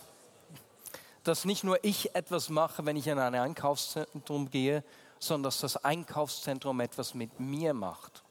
dass 1.27 1.45
nicht 1.45 1.63
nur 1.63 1.83
ich 1.83 2.15
etwas 2.15 2.49
mache, 2.49 2.85
wenn 2.85 2.95
ich 2.95 3.07
in 3.07 3.19
ein 3.19 3.35
Einkaufszentrum 3.35 4.49
gehe, 4.49 4.83
sondern 5.19 5.43
dass 5.43 5.59
das 5.59 5.83
Einkaufszentrum 5.83 6.79
etwas 6.79 7.13
mit 7.13 7.39
mir 7.39 7.73
macht. 7.73 8.23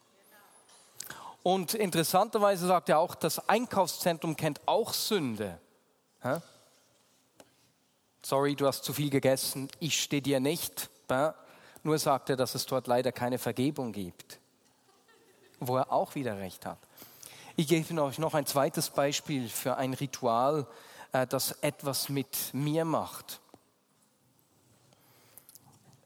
Und 1.42 1.74
interessanterweise 1.74 2.66
sagt 2.66 2.88
er 2.88 2.98
auch, 2.98 3.14
das 3.14 3.48
Einkaufszentrum 3.48 4.36
kennt 4.36 4.60
auch 4.66 4.92
Sünde. 4.92 5.60
Sorry, 8.22 8.56
du 8.56 8.66
hast 8.66 8.82
zu 8.82 8.92
viel 8.92 9.10
gegessen, 9.10 9.68
ich 9.78 10.00
stehe 10.02 10.22
dir 10.22 10.40
nicht. 10.40 10.90
Nur 11.82 11.98
sagt 11.98 12.30
er, 12.30 12.36
dass 12.36 12.54
es 12.54 12.66
dort 12.66 12.88
leider 12.88 13.12
keine 13.12 13.38
Vergebung 13.38 13.92
gibt. 13.92 14.40
Wo 15.60 15.76
er 15.76 15.92
auch 15.92 16.14
wieder 16.14 16.38
recht 16.38 16.66
hat. 16.66 16.78
Ich 17.54 17.68
gebe 17.68 18.02
euch 18.02 18.18
noch 18.18 18.34
ein 18.34 18.44
zweites 18.44 18.90
Beispiel 18.90 19.48
für 19.48 19.76
ein 19.76 19.94
Ritual, 19.94 20.66
das 21.12 21.52
etwas 21.62 22.08
mit 22.08 22.52
mir 22.52 22.84
macht. 22.84 23.40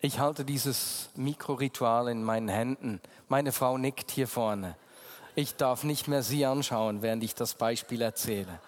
Ich 0.00 0.18
halte 0.18 0.44
dieses 0.44 1.10
Mikroritual 1.14 2.08
in 2.08 2.24
meinen 2.24 2.48
Händen. 2.48 3.00
Meine 3.28 3.52
Frau 3.52 3.76
nickt 3.76 4.10
hier 4.10 4.28
vorne. 4.28 4.76
Ich 5.34 5.56
darf 5.56 5.84
nicht 5.84 6.08
mehr 6.08 6.22
sie 6.22 6.46
anschauen, 6.46 7.02
während 7.02 7.22
ich 7.22 7.34
das 7.34 7.54
Beispiel 7.54 8.00
erzähle. 8.02 8.60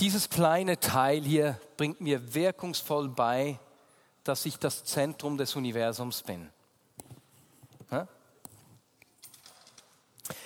Dieses 0.00 0.30
kleine 0.30 0.80
Teil 0.80 1.22
hier 1.22 1.60
bringt 1.76 2.00
mir 2.00 2.34
wirkungsvoll 2.34 3.08
bei, 3.08 3.58
dass 4.24 4.46
ich 4.46 4.58
das 4.58 4.84
Zentrum 4.84 5.36
des 5.36 5.54
Universums 5.54 6.22
bin. 6.22 6.50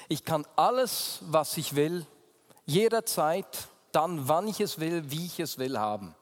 Ich 0.09 0.25
kann 0.25 0.47
alles, 0.55 1.19
was 1.23 1.57
ich 1.57 1.75
will, 1.75 2.07
jederzeit, 2.67 3.69
dann, 3.93 4.29
wann 4.29 4.47
ich 4.47 4.61
es 4.61 4.79
will, 4.79 5.11
wie 5.11 5.25
ich 5.25 5.41
es 5.41 5.59
will, 5.59 5.79
haben. 5.79 6.15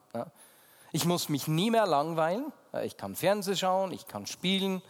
Ich 0.92 1.04
muss 1.04 1.28
mich 1.28 1.48
nie 1.48 1.70
mehr 1.70 1.86
langweilen. 1.86 2.52
Ich 2.84 2.96
kann 2.96 3.16
Fernsehen 3.16 3.56
schauen, 3.56 3.92
ich 3.92 4.06
kann 4.06 4.26
spielen, 4.26 4.80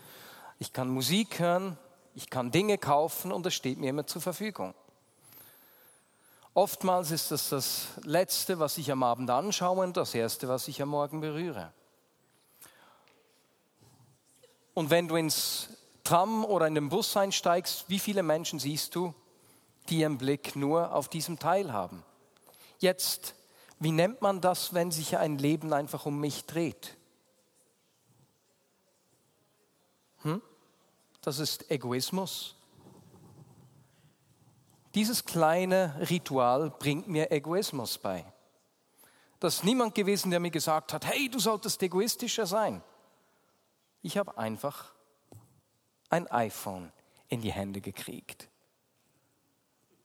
ich 0.59 0.73
kann 0.73 0.89
Musik 0.89 1.39
hören, 1.39 1.79
ich 2.15 2.29
kann 2.29 2.51
Dinge 2.51 2.77
kaufen 2.77 3.33
und 3.33 3.47
es 3.47 3.55
steht 3.55 3.79
mir 3.79 3.91
immer 3.91 4.07
zur 4.07 4.21
Verfügung. 4.21 4.75
Oftmals 6.53 7.11
ist 7.11 7.31
das 7.31 7.49
das 7.49 7.89
Letzte, 8.03 8.61
was 8.61 8.79
ich 8.79 8.93
am 8.93 9.03
Abend 9.03 9.29
anschaue 9.31 9.83
und 9.83 9.97
das 9.97 10.15
Erste, 10.15 10.49
was 10.49 10.69
ich 10.69 10.81
am 10.81 10.91
Morgen 10.91 11.21
berühre. 11.21 11.73
Und 14.73 14.91
wenn 14.91 15.09
du 15.09 15.17
ins 15.17 15.69
Tram 16.05 16.45
oder 16.45 16.67
in 16.67 16.75
den 16.75 16.89
Bus 16.89 17.17
einsteigst, 17.17 17.87
wie 17.89 17.99
viele 17.99 18.23
Menschen 18.23 18.59
siehst 18.59 18.95
du, 18.95 19.15
die 19.89 19.99
ihren 19.99 20.19
Blick 20.19 20.57
nur 20.57 20.93
auf 20.95 21.09
diesem 21.09 21.39
Teil 21.39 21.73
haben? 21.73 22.03
Jetzt, 22.79 23.35
wie 23.79 23.93
nennt 23.93 24.23
man 24.23 24.41
das, 24.41 24.75
wenn 24.75 24.91
sich 24.91 25.17
ein 25.17 25.39
Leben 25.39 25.73
einfach 25.73 26.07
um 26.07 26.21
mich 26.21 26.47
dreht? 26.47 26.97
Hm? 30.23 30.43
Das 31.23 31.39
ist 31.39 31.71
Egoismus. 31.71 32.57
Dieses 34.95 35.25
kleine 35.25 35.97
Ritual 36.09 36.71
bringt 36.71 37.09
mir 37.09 37.33
Egoismus 37.33 37.99
bei. 37.99 38.25
Das 39.41 39.57
ist 39.57 39.65
niemand 39.65 39.95
gewesen, 39.95 40.31
der 40.31 40.41
mir 40.41 40.51
gesagt 40.51 40.93
hat, 40.93 41.05
hey, 41.05 41.29
du 41.29 41.39
solltest 41.39 41.83
egoistischer 41.83 42.47
sein. 42.47 42.83
Ich 44.03 44.17
habe 44.17 44.39
einfach 44.39 44.93
ein 46.09 46.31
iPhone 46.31 46.93
in 47.29 47.41
die 47.41 47.53
Hände 47.53 47.81
gekriegt. 47.81 48.49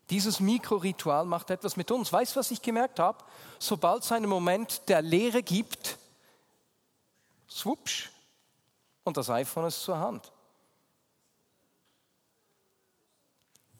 Dieses 0.10 0.39
Mikroritual 0.39 1.25
macht 1.25 1.51
etwas 1.51 1.78
mit 1.78 1.92
uns. 1.92 2.12
Weißt 2.12 2.36
du, 2.36 2.39
was 2.39 2.51
ich 2.51 2.62
gemerkt 2.62 3.00
habe? 3.00 3.24
Sobald 3.60 4.04
es 4.04 4.12
einen 4.12 4.30
Moment 4.30 4.88
der 4.89 5.01
Leere 5.01 5.44
gibt, 5.44 5.98
swupsch, 7.48 8.10
und 9.04 9.18
das 9.18 9.30
iPhone 9.30 9.66
ist 9.66 9.82
zur 9.82 9.98
Hand. 9.98 10.32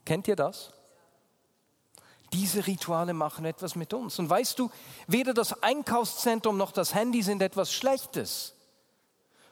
Kennt 0.06 0.28
ihr 0.28 0.36
das? 0.36 0.72
Diese 2.34 2.66
Rituale 2.66 3.14
machen 3.14 3.46
etwas 3.46 3.76
mit 3.76 3.94
uns. 3.94 4.18
Und 4.20 4.30
weißt 4.30 4.58
du, 4.58 4.72
weder 5.08 5.34
das 5.34 5.64
Einkaufszentrum 5.64 6.58
noch 6.58 6.72
das 6.72 6.94
Handy 6.94 7.22
sind 7.22 7.42
etwas 7.42 7.74
Schlechtes. 7.74 8.56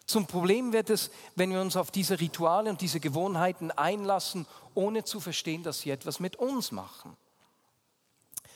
Zum 0.07 0.25
Problem 0.25 0.71
wird 0.71 0.89
es, 0.89 1.11
wenn 1.35 1.51
wir 1.51 1.59
uns 1.59 1.75
auf 1.75 1.91
diese 1.91 2.19
Rituale 2.19 2.69
und 2.69 2.79
diese 2.79 3.01
Gewohnheiten 3.01 3.71
einlassen, 3.71 4.47
ohne 4.73 5.03
zu 5.03 5.19
verstehen, 5.19 5.63
dass 5.63 5.81
sie 5.81 5.91
etwas 5.91 6.21
mit 6.21 6.37
uns 6.37 6.71
machen. 6.71 7.15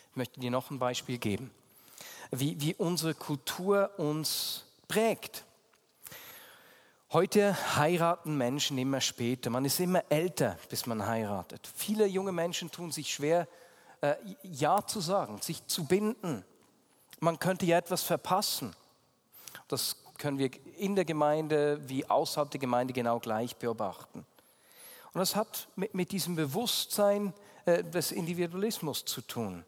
Ich 0.09 0.15
möchte 0.15 0.39
dir 0.39 0.49
noch 0.49 0.71
ein 0.71 0.79
Beispiel 0.79 1.17
geben, 1.17 1.51
wie, 2.31 2.59
wie 2.61 2.73
unsere 2.75 3.13
Kultur 3.13 3.91
uns 3.97 4.63
prägt. 4.87 5.43
Heute 7.11 7.57
heiraten 7.75 8.37
Menschen 8.37 8.77
immer 8.77 9.01
später. 9.01 9.49
Man 9.49 9.65
ist 9.65 9.81
immer 9.81 10.05
älter, 10.09 10.57
bis 10.69 10.85
man 10.85 11.05
heiratet. 11.05 11.69
Viele 11.75 12.05
junge 12.05 12.31
Menschen 12.31 12.71
tun 12.71 12.93
sich 12.93 13.13
schwer, 13.13 13.49
äh, 13.99 14.15
Ja 14.43 14.87
zu 14.87 15.01
sagen, 15.01 15.41
sich 15.41 15.67
zu 15.67 15.83
binden. 15.83 16.45
Man 17.19 17.39
könnte 17.39 17.65
ja 17.65 17.77
etwas 17.77 18.03
verpassen. 18.03 18.73
Das 19.67 19.97
können 20.21 20.37
wir 20.37 20.51
in 20.77 20.95
der 20.95 21.03
Gemeinde 21.03 21.81
wie 21.89 22.07
außerhalb 22.07 22.51
der 22.51 22.59
Gemeinde 22.59 22.93
genau 22.93 23.19
gleich 23.19 23.55
beobachten. 23.55 24.19
Und 25.13 25.19
das 25.19 25.35
hat 25.35 25.67
mit, 25.75 25.95
mit 25.95 26.11
diesem 26.11 26.35
Bewusstsein 26.35 27.33
äh, 27.65 27.83
des 27.83 28.11
Individualismus 28.11 29.03
zu 29.03 29.21
tun. 29.21 29.65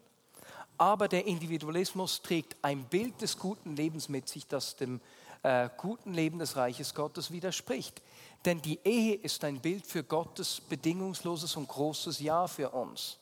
Aber 0.77 1.07
der 1.07 1.25
Individualismus 1.25 2.21
trägt 2.21 2.55
ein 2.61 2.85
Bild 2.85 3.19
des 3.19 3.39
guten 3.39 3.75
Lebens 3.75 4.09
mit 4.09 4.29
sich, 4.29 4.45
das 4.45 4.75
dem 4.75 5.01
äh, 5.41 5.69
guten 5.75 6.13
Leben 6.13 6.37
des 6.37 6.55
Reiches 6.55 6.93
Gottes 6.93 7.31
widerspricht. 7.31 8.03
Denn 8.45 8.61
die 8.61 8.79
Ehe 8.83 9.15
ist 9.15 9.43
ein 9.43 9.59
Bild 9.59 9.87
für 9.87 10.03
Gottes 10.03 10.61
bedingungsloses 10.61 11.55
und 11.55 11.67
großes 11.67 12.19
Ja 12.19 12.45
für 12.45 12.69
uns. 12.69 13.17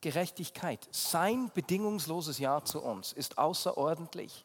Gerechtigkeit, 0.00 0.88
sein 0.90 1.52
bedingungsloses 1.54 2.40
Ja 2.40 2.64
zu 2.64 2.82
uns 2.82 3.12
ist 3.12 3.38
außerordentlich 3.38 4.44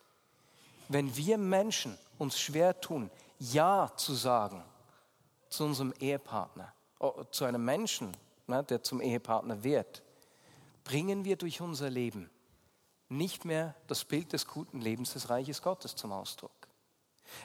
wenn 0.89 1.15
wir 1.15 1.37
Menschen 1.37 1.97
uns 2.17 2.39
schwer 2.39 2.79
tun, 2.81 3.09
Ja 3.39 3.89
zu 3.95 4.13
sagen 4.13 4.61
zu 5.49 5.63
unserem 5.63 5.93
Ehepartner, 5.99 6.73
oh, 6.99 7.23
zu 7.31 7.45
einem 7.45 7.63
Menschen, 7.63 8.15
ne, 8.47 8.63
der 8.63 8.83
zum 8.83 9.01
Ehepartner 9.01 9.63
wird, 9.63 10.03
bringen 10.83 11.23
wir 11.23 11.37
durch 11.37 11.61
unser 11.61 11.89
Leben 11.89 12.29
nicht 13.07 13.45
mehr 13.45 13.75
das 13.87 14.03
Bild 14.05 14.33
des 14.33 14.45
guten 14.45 14.81
Lebens 14.81 15.13
des 15.13 15.29
Reiches 15.29 15.61
Gottes 15.61 15.95
zum 15.95 16.11
Ausdruck. 16.11 16.51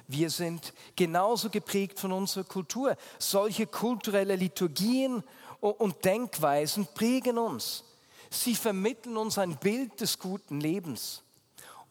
Wir 0.06 0.30
sind 0.30 0.72
genauso 0.96 1.50
geprägt 1.50 1.98
von 1.98 2.12
unserer 2.12 2.44
Kultur. 2.44 2.96
Solche 3.18 3.66
kulturelle 3.66 4.36
Liturgien 4.36 5.22
und 5.60 6.04
Denkweisen 6.04 6.86
prägen 6.94 7.38
uns. 7.38 7.84
Sie 8.30 8.54
vermitteln 8.54 9.16
uns 9.16 9.38
ein 9.38 9.56
Bild 9.56 10.00
des 10.00 10.18
guten 10.18 10.60
Lebens. 10.60 11.23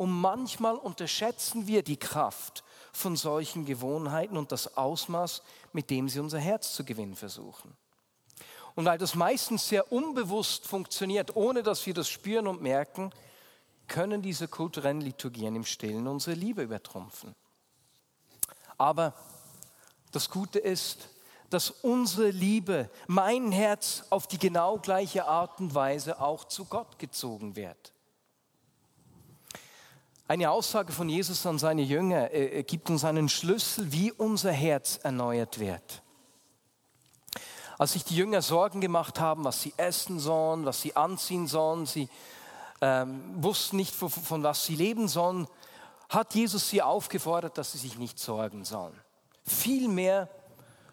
Und 0.03 0.11
manchmal 0.11 0.75
unterschätzen 0.75 1.65
wir 1.65 1.81
die 1.81 1.95
Kraft 1.95 2.65
von 2.91 3.15
solchen 3.15 3.63
Gewohnheiten 3.63 4.35
und 4.35 4.51
das 4.51 4.75
Ausmaß, 4.75 5.43
mit 5.71 5.89
dem 5.89 6.09
sie 6.09 6.19
unser 6.19 6.39
Herz 6.39 6.73
zu 6.73 6.83
gewinnen 6.83 7.15
versuchen. 7.15 7.73
Und 8.75 8.83
weil 8.83 8.97
das 8.97 9.15
meistens 9.15 9.69
sehr 9.69 9.93
unbewusst 9.93 10.67
funktioniert, 10.67 11.37
ohne 11.37 11.63
dass 11.63 11.85
wir 11.85 11.93
das 11.93 12.09
spüren 12.09 12.47
und 12.47 12.61
merken, 12.61 13.11
können 13.87 14.21
diese 14.21 14.49
kulturellen 14.49 14.99
Liturgien 14.99 15.55
im 15.55 15.63
Stillen 15.63 16.05
unsere 16.05 16.35
Liebe 16.35 16.63
übertrumpfen. 16.63 17.33
Aber 18.77 19.13
das 20.11 20.29
Gute 20.29 20.59
ist, 20.59 21.07
dass 21.49 21.69
unsere 21.69 22.29
Liebe, 22.29 22.89
mein 23.07 23.53
Herz 23.53 24.03
auf 24.09 24.27
die 24.27 24.37
genau 24.37 24.79
gleiche 24.79 25.23
Art 25.27 25.61
und 25.61 25.73
Weise 25.73 26.19
auch 26.19 26.43
zu 26.43 26.65
Gott 26.65 26.99
gezogen 26.99 27.55
wird. 27.55 27.93
Eine 30.27 30.51
Aussage 30.51 30.93
von 30.93 31.09
Jesus 31.09 31.45
an 31.45 31.59
seine 31.59 31.81
Jünger 31.81 32.33
äh, 32.33 32.63
gibt 32.63 32.89
uns 32.89 33.03
einen 33.03 33.27
Schlüssel, 33.27 33.91
wie 33.91 34.11
unser 34.11 34.51
Herz 34.51 34.99
erneuert 35.03 35.59
wird. 35.59 36.01
Als 37.77 37.93
sich 37.93 38.05
die 38.05 38.15
Jünger 38.15 38.41
Sorgen 38.41 38.79
gemacht 38.79 39.19
haben, 39.19 39.43
was 39.43 39.61
sie 39.61 39.73
essen 39.75 40.19
sollen, 40.19 40.63
was 40.65 40.81
sie 40.81 40.95
anziehen 40.95 41.47
sollen, 41.47 41.85
sie 41.85 42.07
ähm, 42.81 43.43
wussten 43.43 43.75
nicht, 43.75 43.93
von, 43.93 44.09
von 44.09 44.43
was 44.43 44.65
sie 44.65 44.75
leben 44.75 45.09
sollen, 45.09 45.47
hat 46.07 46.35
Jesus 46.35 46.69
sie 46.69 46.81
aufgefordert, 46.81 47.57
dass 47.57 47.73
sie 47.73 47.79
sich 47.79 47.97
nicht 47.97 48.17
sorgen 48.17 48.63
sollen. 48.63 48.97
Vielmehr 49.43 50.29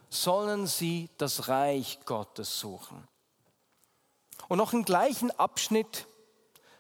sollen 0.09 0.66
sie 0.66 1.09
das 1.19 1.47
Reich 1.49 2.01
Gottes 2.05 2.59
suchen. 2.59 3.07
Und 4.49 4.59
noch 4.59 4.73
im 4.73 4.85
gleichen 4.85 5.31
Abschnitt 5.31 6.09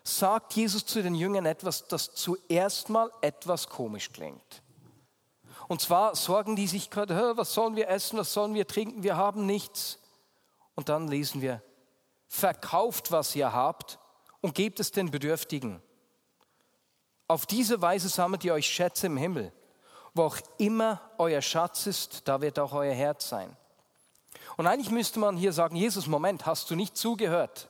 sagt 0.02 0.54
Jesus 0.54 0.86
zu 0.86 1.02
den 1.02 1.14
Jüngern 1.14 1.46
etwas, 1.46 1.86
das 1.88 2.14
zuerst 2.14 2.88
mal 2.88 3.10
etwas 3.20 3.68
komisch 3.68 4.12
klingt. 4.12 4.62
Und 5.68 5.80
zwar 5.80 6.16
sorgen 6.16 6.56
die 6.56 6.66
sich 6.66 6.90
gerade, 6.90 7.36
was 7.36 7.54
sollen 7.54 7.76
wir 7.76 7.88
essen, 7.88 8.18
was 8.18 8.32
sollen 8.32 8.54
wir 8.54 8.66
trinken, 8.66 9.02
wir 9.02 9.16
haben 9.16 9.46
nichts. 9.46 9.98
Und 10.74 10.88
dann 10.88 11.08
lesen 11.08 11.42
wir, 11.42 11.62
verkauft, 12.26 13.12
was 13.12 13.36
ihr 13.36 13.52
habt 13.52 13.98
und 14.40 14.54
gebt 14.54 14.80
es 14.80 14.90
den 14.92 15.10
Bedürftigen. 15.10 15.82
Auf 17.28 17.46
diese 17.46 17.80
Weise 17.80 18.08
sammelt 18.08 18.44
ihr 18.44 18.54
euch 18.54 18.66
Schätze 18.66 19.06
im 19.06 19.16
Himmel. 19.16 19.52
Wo 20.14 20.24
auch 20.24 20.38
immer 20.58 21.00
euer 21.18 21.42
Schatz 21.42 21.86
ist, 21.86 22.26
da 22.26 22.40
wird 22.40 22.58
auch 22.58 22.72
euer 22.72 22.94
Herz 22.94 23.28
sein. 23.28 23.56
Und 24.56 24.66
eigentlich 24.66 24.90
müsste 24.90 25.20
man 25.20 25.36
hier 25.36 25.52
sagen, 25.52 25.76
Jesus, 25.76 26.08
Moment, 26.08 26.46
hast 26.46 26.70
du 26.70 26.74
nicht 26.74 26.96
zugehört? 26.96 27.68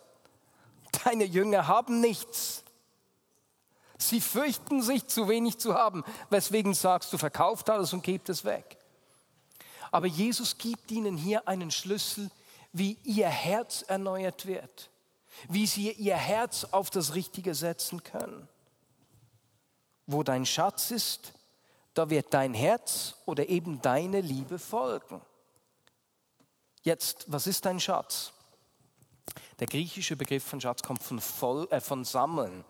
Deine 1.04 1.24
Jünger 1.24 1.66
haben 1.66 2.00
nichts. 2.00 2.64
Sie 3.98 4.20
fürchten 4.20 4.82
sich, 4.82 5.06
zu 5.06 5.28
wenig 5.28 5.58
zu 5.58 5.74
haben. 5.74 6.04
Weswegen 6.30 6.74
sagst 6.74 7.12
du, 7.12 7.18
verkauft 7.18 7.68
alles 7.68 7.92
und 7.92 8.02
gebt 8.02 8.28
es 8.28 8.44
weg. 8.44 8.78
Aber 9.90 10.06
Jesus 10.06 10.56
gibt 10.56 10.90
ihnen 10.90 11.16
hier 11.16 11.46
einen 11.48 11.70
Schlüssel, 11.70 12.30
wie 12.72 12.98
ihr 13.04 13.28
Herz 13.28 13.82
erneuert 13.82 14.46
wird, 14.46 14.90
wie 15.48 15.66
sie 15.66 15.90
ihr 15.92 16.16
Herz 16.16 16.64
auf 16.64 16.90
das 16.90 17.14
Richtige 17.14 17.54
setzen 17.54 18.02
können. 18.02 18.48
Wo 20.06 20.22
dein 20.22 20.46
Schatz 20.46 20.90
ist, 20.90 21.32
da 21.94 22.08
wird 22.08 22.32
dein 22.32 22.54
Herz 22.54 23.16
oder 23.26 23.48
eben 23.48 23.82
deine 23.82 24.20
Liebe 24.20 24.58
folgen. 24.58 25.20
Jetzt, 26.82 27.24
was 27.26 27.46
ist 27.46 27.64
dein 27.66 27.80
Schatz? 27.80 28.32
Der 29.60 29.66
griechische 29.66 30.16
Begriff 30.16 30.42
von 30.42 30.60
Schatz 30.60 30.82
kommt 30.82 31.02
von, 31.02 31.20
voll, 31.20 31.68
äh, 31.70 31.80
von 31.80 32.04
Sammeln. 32.04 32.64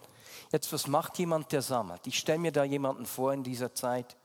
Jetzt, 0.52 0.72
was 0.72 0.88
macht 0.88 1.18
jemand, 1.18 1.52
der 1.52 1.62
sammelt? 1.62 2.06
Ich 2.06 2.18
stelle 2.18 2.40
mir 2.40 2.52
da 2.52 2.64
jemanden 2.64 3.06
vor 3.06 3.32
in 3.32 3.44
dieser 3.44 3.72
Zeit, 3.74 4.16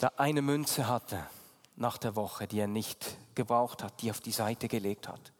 der 0.00 0.18
eine 0.20 0.40
Münze 0.40 0.86
hatte, 0.86 1.26
nach 1.76 1.98
der 1.98 2.14
Woche, 2.14 2.46
die 2.46 2.60
er 2.60 2.68
nicht 2.68 3.16
gebraucht 3.34 3.82
hat, 3.82 4.00
die 4.00 4.10
auf 4.10 4.20
die 4.20 4.32
Seite 4.32 4.68
gelegt 4.68 5.08
hat. 5.08 5.32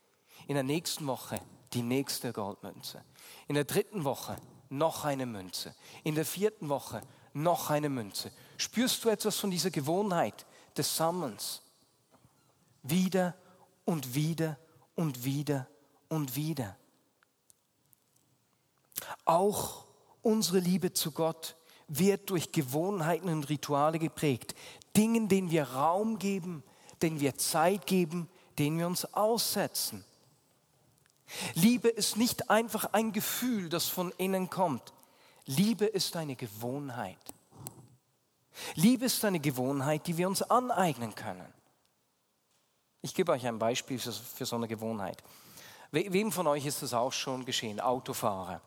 In 0.49 0.55
der 0.55 0.65
nächsten 0.65 1.07
Woche 1.07 1.41
die 1.73 1.83
nächste 1.83 2.33
Goldmünze. 2.33 3.05
In 3.47 3.55
der 3.55 3.65
dritten 3.65 4.03
Woche 4.05 4.37
noch 4.71 5.05
eine 5.05 5.27
Münze. 5.27 5.75
In 6.03 6.17
der 6.17 6.25
vierten 6.25 6.69
Woche 6.69 7.01
noch 7.33 7.71
eine 7.71 7.89
Münze. 7.89 8.33
Spürst 8.57 9.05
du 9.05 9.09
etwas 9.09 9.39
von 9.39 9.51
dieser 9.51 9.71
Gewohnheit 9.71 10.47
des 10.77 10.97
Sammens? 10.97 11.63
Wieder 12.83 13.37
und 13.85 14.15
wieder 14.15 14.57
und 15.01 15.25
wieder 15.25 15.67
und 16.11 16.37
wieder. 16.37 16.77
Auch 19.25 19.87
unsere 20.21 20.59
Liebe 20.59 20.93
zu 20.93 21.11
Gott 21.11 21.57
wird 21.89 22.29
durch 22.29 22.53
Gewohnheiten 22.53 23.31
und 23.31 23.49
Rituale 23.49 23.99
geprägt. 23.99 24.55
Dingen, 24.95 25.29
denen 25.29 25.51
wir 25.51 25.65
Raum 25.65 26.19
geben, 26.19 26.63
denen 27.01 27.19
wir 27.19 27.39
Zeit 27.39 27.87
geben, 27.87 28.29
denen 28.59 28.79
wir 28.79 28.87
uns 28.87 29.07
aussetzen. 29.15 30.05
Liebe 31.55 31.89
ist 31.89 32.19
nicht 32.19 32.51
einfach 32.51 32.93
ein 32.93 33.13
Gefühl, 33.13 33.71
das 33.71 33.89
von 33.89 34.13
innen 34.19 34.51
kommt. 34.51 34.93
Liebe 35.47 35.87
ist 35.87 36.15
eine 36.15 36.37
Gewohnheit. 36.37 37.17
Liebe 38.75 39.07
ist 39.07 39.25
eine 39.25 39.41
Gewohnheit, 39.41 40.07
die 40.07 40.19
wir 40.19 40.29
uns 40.29 40.43
aneignen 40.43 41.15
können. 41.15 41.60
Ich 43.03 43.15
gebe 43.15 43.33
euch 43.33 43.47
ein 43.47 43.59
Beispiel 43.59 43.99
für, 43.99 44.13
für 44.13 44.47
so 44.47 44.57
eine 44.57 44.69
Gewohnheit. 44.69 45.23
Wem 45.91 46.31
von 46.31 46.47
euch 46.47 46.67
ist 46.67 46.83
das 46.83 46.95
auch 46.95 47.13
schon 47.13 47.45
geschehen? 47.45 47.81
Autofahrer. 47.81 48.61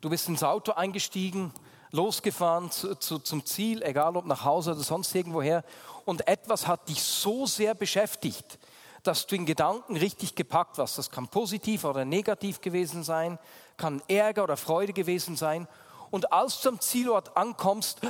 Du 0.00 0.10
bist 0.10 0.28
ins 0.28 0.42
Auto 0.42 0.72
eingestiegen, 0.72 1.52
losgefahren 1.90 2.70
zu, 2.70 2.94
zu, 2.96 3.18
zum 3.18 3.44
Ziel, 3.46 3.82
egal 3.82 4.16
ob 4.16 4.26
nach 4.26 4.44
Hause 4.44 4.72
oder 4.72 4.80
sonst 4.80 5.14
irgendwoher, 5.14 5.64
und 6.04 6.26
etwas 6.28 6.66
hat 6.66 6.88
dich 6.88 7.02
so 7.02 7.46
sehr 7.46 7.74
beschäftigt, 7.74 8.58
dass 9.02 9.26
du 9.26 9.36
in 9.36 9.46
Gedanken 9.46 9.96
richtig 9.96 10.34
gepackt 10.34 10.78
warst. 10.78 10.98
Das 10.98 11.10
kann 11.10 11.28
positiv 11.28 11.84
oder 11.84 12.04
negativ 12.04 12.60
gewesen 12.60 13.04
sein, 13.04 13.38
kann 13.76 14.02
Ärger 14.08 14.44
oder 14.44 14.56
Freude 14.56 14.92
gewesen 14.92 15.36
sein. 15.36 15.68
Und 16.10 16.32
als 16.32 16.60
du 16.60 16.70
am 16.70 16.80
Zielort 16.80 17.36
ankommst, 17.36 18.00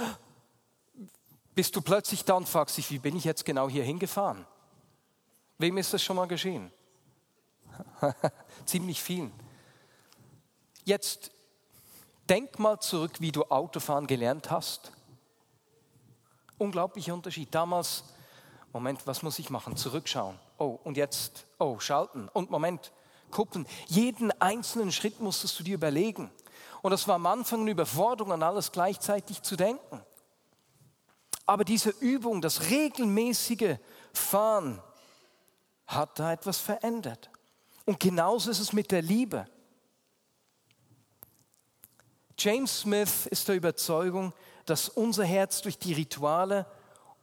bist 1.55 1.77
du 1.77 1.83
plötzlich 1.83 2.25
da 2.25 2.35
und 2.35 2.49
fragst 2.49 2.77
dich, 2.77 2.91
wie 2.91 2.99
bin 2.99 3.17
ich 3.17 3.25
jetzt 3.25 3.45
genau 3.45 3.69
hier 3.69 3.85
hingefahren? 3.85 4.47
Wem 5.59 5.77
ist 5.77 5.93
das 5.93 6.03
schon 6.03 6.17
mal 6.17 6.29
geschehen? 6.29 6.71
Ziemlich 8.65 9.03
vielen. 9.03 9.33
Jetzt 10.85 11.33
denk 12.29 12.59
mal 12.59 12.79
zurück, 12.81 13.21
wie 13.21 13.33
du 13.33 13.45
Autofahren 13.45 14.07
gelernt 14.07 14.51
hast. 14.51 14.93
Unglaublicher 16.59 17.13
Unterschied. 17.13 17.53
Damals, 17.55 18.05
Moment, 18.73 19.07
was 19.07 19.23
muss 19.23 19.39
ich 19.39 19.51
machen? 19.51 19.77
Zurückschauen. 19.77 20.39
Oh, 20.59 20.79
und 20.85 20.97
jetzt, 20.97 21.47
oh, 21.59 21.79
schalten. 21.81 22.29
Und 22.33 22.51
Moment, 22.51 22.93
kuppeln. 23.31 23.67
Jeden 23.87 24.31
einzelnen 24.41 24.93
Schritt 24.93 25.21
musstest 25.21 25.59
du 25.59 25.65
dir 25.65 25.75
überlegen. 25.75 26.31
Und 26.83 26.93
das 26.93 27.09
war 27.09 27.17
am 27.17 27.27
Anfang 27.27 27.63
eine 27.63 27.73
Überforderung, 27.73 28.33
an 28.33 28.43
alles 28.43 28.71
gleichzeitig 28.71 29.43
zu 29.43 29.57
denken. 29.57 30.03
Aber 31.47 31.65
diese 31.65 31.91
Übung, 31.91 32.43
das 32.43 32.71
regelmäßige 32.71 33.79
Fahren, 34.13 34.83
hat 35.89 36.19
da 36.19 36.33
etwas 36.33 36.59
verändert. 36.59 37.31
Und 37.87 37.99
genauso 37.99 38.51
ist 38.51 38.61
es 38.61 38.73
mit 38.73 38.91
der 38.91 39.03
Liebe. 39.03 39.47
James 42.39 42.81
Smith 42.81 43.27
ist 43.27 43.49
der 43.49 43.57
Überzeugung, 43.57 44.33
dass 44.67 44.89
unser 44.89 45.25
Herz 45.25 45.63
durch 45.63 45.79
die 45.79 45.95
Rituale 45.95 46.67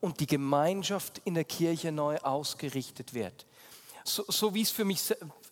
und 0.02 0.20
die 0.20 0.28
Gemeinschaft 0.28 1.22
in 1.24 1.36
der 1.36 1.46
Kirche 1.46 1.92
neu 1.92 2.18
ausgerichtet 2.18 3.14
wird. 3.14 3.46
So, 4.04 4.26
so 4.28 4.54
wie 4.54 4.62
es 4.62 4.72
für 4.72 4.84
mich 4.84 5.02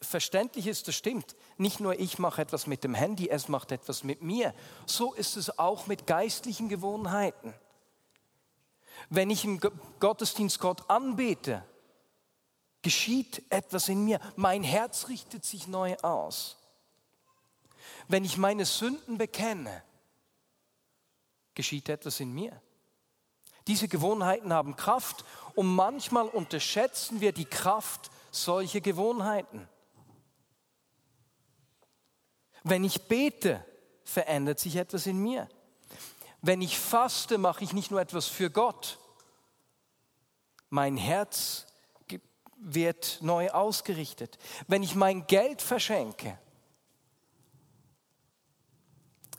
verständlich 0.01 0.67
ist, 0.67 0.87
das 0.87 0.95
stimmt. 0.95 1.35
Nicht 1.57 1.79
nur 1.79 1.99
ich 1.99 2.19
mache 2.19 2.41
etwas 2.41 2.67
mit 2.67 2.83
dem 2.83 2.93
Handy, 2.93 3.29
es 3.29 3.47
macht 3.47 3.71
etwas 3.71 4.03
mit 4.03 4.21
mir. 4.21 4.53
So 4.85 5.13
ist 5.13 5.37
es 5.37 5.57
auch 5.57 5.87
mit 5.87 6.07
geistlichen 6.07 6.67
Gewohnheiten. 6.67 7.53
Wenn 9.09 9.29
ich 9.29 9.45
im 9.45 9.59
Gottesdienst 9.99 10.59
Gott 10.59 10.89
anbete, 10.89 11.63
geschieht 12.83 13.41
etwas 13.49 13.89
in 13.89 14.05
mir. 14.05 14.19
Mein 14.35 14.61
Herz 14.61 15.07
richtet 15.07 15.43
sich 15.45 15.67
neu 15.67 15.95
aus. 16.03 16.57
Wenn 18.07 18.23
ich 18.23 18.37
meine 18.37 18.65
Sünden 18.65 19.17
bekenne, 19.17 19.83
geschieht 21.55 21.89
etwas 21.89 22.19
in 22.19 22.31
mir. 22.31 22.61
Diese 23.67 23.87
Gewohnheiten 23.87 24.53
haben 24.53 24.75
Kraft 24.75 25.23
und 25.55 25.67
manchmal 25.73 26.27
unterschätzen 26.27 27.21
wir 27.21 27.31
die 27.31 27.45
Kraft 27.45 28.11
solcher 28.31 28.81
Gewohnheiten. 28.81 29.67
Wenn 32.63 32.83
ich 32.83 33.03
bete, 33.03 33.65
verändert 34.03 34.59
sich 34.59 34.75
etwas 34.75 35.05
in 35.05 35.17
mir. 35.17 35.47
Wenn 36.41 36.61
ich 36.61 36.77
faste, 36.77 37.37
mache 37.37 37.63
ich 37.63 37.71
nicht 37.71 37.91
nur 37.91 38.01
etwas 38.01 38.27
für 38.27 38.49
Gott. 38.49 38.99
Mein 40.69 40.97
Herz 40.97 41.67
wird 42.65 43.19
neu 43.21 43.49
ausgerichtet. 43.49 44.37
Wenn 44.67 44.83
ich 44.83 44.95
mein 44.95 45.27
Geld 45.27 45.61
verschenke, 45.61 46.37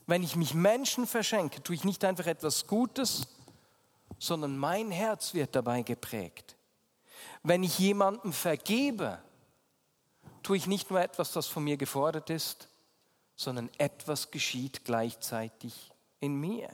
wenn 0.07 0.23
ich 0.23 0.35
mich 0.35 0.53
Menschen 0.53 1.07
verschenke, 1.07 1.63
tue 1.63 1.75
ich 1.75 1.83
nicht 1.83 2.03
einfach 2.05 2.27
etwas 2.27 2.67
Gutes, 2.67 3.27
sondern 4.19 4.57
mein 4.57 4.91
Herz 4.91 5.33
wird 5.33 5.55
dabei 5.55 5.81
geprägt. 5.81 6.55
Wenn 7.41 7.63
ich 7.63 7.79
jemandem 7.79 8.31
vergebe, 8.31 9.19
tue 10.43 10.57
ich 10.57 10.67
nicht 10.67 10.89
nur 10.91 11.01
etwas, 11.01 11.31
das 11.31 11.47
von 11.47 11.63
mir 11.63 11.77
gefordert 11.77 12.29
ist, 12.29 12.69
sondern 13.35 13.69
etwas 13.77 14.31
geschieht 14.31 14.85
gleichzeitig 14.85 15.91
in 16.19 16.35
mir. 16.35 16.69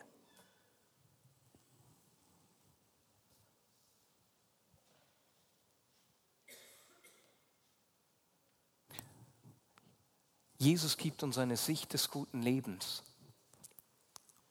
Jesus 10.61 10.95
gibt 10.95 11.23
uns 11.23 11.39
eine 11.39 11.57
Sicht 11.57 11.91
des 11.91 12.11
guten 12.11 12.43
Lebens 12.43 13.01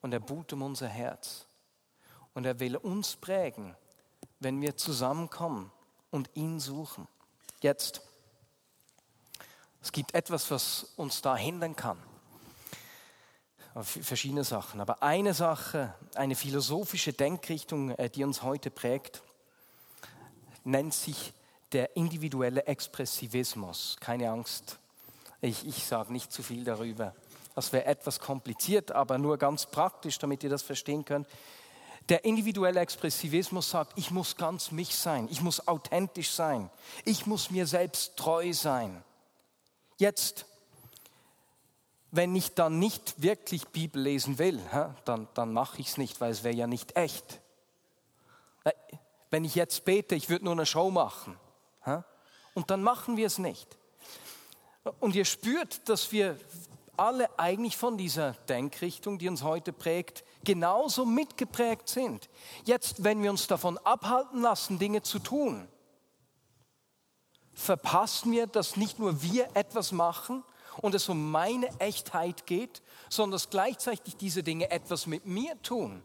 und 0.01 0.13
er 0.13 0.19
buht 0.19 0.53
um 0.53 0.63
unser 0.63 0.89
Herz. 0.89 1.47
Und 2.35 2.45
er 2.47 2.59
will 2.59 2.77
uns 2.77 3.15
prägen, 3.15 3.77
wenn 4.41 4.61
wir 4.61 4.77
zusammenkommen 4.77 5.71
und 6.11 6.29
ihn 6.35 6.59
suchen. 6.59 7.07
Jetzt, 7.61 8.03
es 9.81 9.93
gibt 9.93 10.13
etwas, 10.13 10.51
was 10.51 10.83
uns 10.97 11.23
da 11.23 11.37
hindern 11.37 11.77
kann. 11.77 11.99
Verschiedene 13.81 14.43
Sachen. 14.43 14.81
Aber 14.81 15.05
eine 15.05 15.33
Sache, 15.33 15.95
eine 16.17 16.35
philosophische 16.35 17.13
Denkrichtung, 17.13 17.93
äh, 17.93 18.11
die 18.11 18.25
uns 18.25 18.43
heute 18.43 18.73
prägt, 18.73 19.23
nennt 20.65 20.93
sich 20.93 21.33
der 21.71 21.95
individuelle 21.95 22.67
Expressivismus. 22.67 23.97
Keine 24.01 24.29
Angst, 24.29 24.81
ich, 25.41 25.67
ich 25.67 25.87
sage 25.87 26.13
nicht 26.13 26.33
zu 26.33 26.43
viel 26.43 26.65
darüber. 26.65 27.15
Das 27.55 27.73
wäre 27.73 27.87
etwas 27.87 28.21
kompliziert, 28.21 28.93
aber 28.93 29.19
nur 29.19 29.39
ganz 29.39 29.67
praktisch, 29.67 30.19
damit 30.19 30.43
ihr 30.45 30.51
das 30.51 30.63
verstehen 30.63 31.05
könnt. 31.05 31.27
Der 32.09 32.25
individuelle 32.25 32.81
Expressivismus 32.81 33.71
sagt, 33.71 33.93
ich 33.97 34.11
muss 34.11 34.37
ganz 34.37 34.71
mich 34.71 34.97
sein, 34.97 35.29
ich 35.31 35.43
muss 35.43 35.67
authentisch 35.69 36.31
sein, 36.31 36.71
ich 37.05 37.27
muss 37.27 37.51
mir 37.51 37.67
selbst 37.67 38.17
treu 38.17 38.53
sein. 38.53 39.05
Jetzt, 39.99 40.47
wenn 42.11 42.35
ich 42.35 42.55
dann 42.55 42.79
nicht 42.79 43.23
wirklich 43.23 43.69
Bibel 43.69 44.03
lesen 44.03 44.39
will, 44.39 44.61
dann, 45.05 45.29
dann 45.35 45.53
mache 45.53 45.81
ich 45.81 45.89
es 45.89 45.99
nicht, 45.99 46.21
weil 46.21 46.33
es 46.33 46.43
wäre 46.43 46.55
ja 46.55 46.67
nicht 46.67 46.97
echt. 46.97 47.41
Äh, 48.65 48.73
wenn 49.31 49.45
ich 49.45 49.55
jetzt 49.55 49.85
bete, 49.85 50.15
ich 50.15 50.29
würde 50.29 50.47
nur 50.47 50.55
eine 50.55 50.67
Show 50.67 50.91
machen. 50.91 51.39
Und 52.55 52.71
dann 52.71 52.83
machen 52.83 53.17
wir 53.17 53.27
es 53.27 53.39
nicht. 53.39 53.79
Und 54.99 55.15
ihr 55.15 55.25
spürt, 55.25 55.89
dass 55.89 56.13
wir 56.13 56.37
alle 56.97 57.39
eigentlich 57.39 57.77
von 57.77 57.97
dieser 57.97 58.33
Denkrichtung, 58.49 59.19
die 59.19 59.29
uns 59.29 59.43
heute 59.43 59.73
prägt, 59.73 60.25
genauso 60.45 61.07
mitgeprägt 61.07 61.89
sind. 61.89 62.29
Jetzt, 62.65 63.05
wenn 63.05 63.23
wir 63.23 63.31
uns 63.31 63.47
davon 63.47 63.79
abhalten 63.79 64.43
lassen, 64.43 64.79
Dinge 64.79 65.03
zu 65.03 65.19
tun, 65.19 65.67
verpassen 67.55 68.33
wir, 68.33 68.47
dass 68.47 68.77
nicht 68.77 68.99
nur 68.99 69.23
wir 69.23 69.49
etwas 69.55 69.93
machen 69.93 70.45
und 70.83 70.95
es 70.95 71.09
um 71.09 71.31
meine 71.31 71.69
Echtheit 71.79 72.47
geht, 72.47 72.83
sondern 73.09 73.33
dass 73.33 73.51
gleichzeitig 73.51 74.17
diese 74.17 74.43
Dinge 74.43 74.71
etwas 74.71 75.07
mit 75.07 75.27
mir 75.27 75.61
tun. 75.63 76.03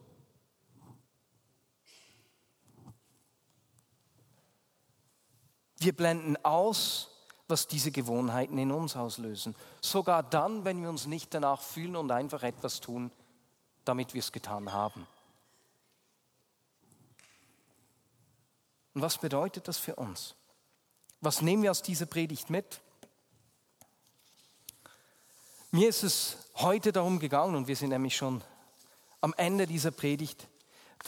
Wir 5.78 5.96
blenden 5.96 6.38
aus, 6.44 7.15
was 7.48 7.68
diese 7.68 7.92
Gewohnheiten 7.92 8.58
in 8.58 8.72
uns 8.72 8.96
auslösen. 8.96 9.56
Sogar 9.82 10.24
dann, 10.24 10.66
wenn 10.66 10.82
wir 10.82 10.90
uns 10.90 11.06
nicht 11.06 11.34
danach 11.34 11.62
fühlen 11.62 11.96
und 11.96 12.12
einfach 12.12 12.44
etwas 12.44 12.82
tun, 12.82 13.12
damit 13.84 14.14
wir 14.14 14.20
es 14.20 14.32
getan 14.32 14.74
haben. 14.74 15.06
Und 18.94 19.02
was 19.02 19.18
bedeutet 19.18 19.68
das 19.68 19.78
für 19.78 19.96
uns? 19.96 20.36
Was 21.22 21.42
nehmen 21.42 21.64
wir 21.64 21.72
aus 21.72 21.82
dieser 21.82 22.06
Predigt 22.06 22.50
mit? 22.50 22.82
Mir 25.72 25.90
ist 25.90 26.04
es 26.04 26.38
heute 26.56 26.94
darum 26.94 27.20
gegangen, 27.20 27.56
und 27.56 27.68
wir 27.68 27.76
sind 27.76 27.90
nämlich 27.90 28.16
schon 28.16 28.42
am 29.22 29.34
Ende 29.38 29.68
dieser 29.68 29.92
Predigt, 29.92 30.48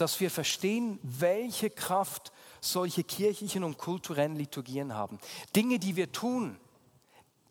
dass 0.00 0.20
wir 0.20 0.30
verstehen, 0.30 0.98
welche 1.02 1.70
Kraft 1.70 2.32
solche 2.60 3.04
kirchlichen 3.04 3.64
und 3.64 3.78
kulturellen 3.78 4.36
Liturgien 4.36 4.94
haben. 4.94 5.18
Dinge, 5.54 5.78
die 5.78 5.96
wir 5.96 6.12
tun, 6.12 6.58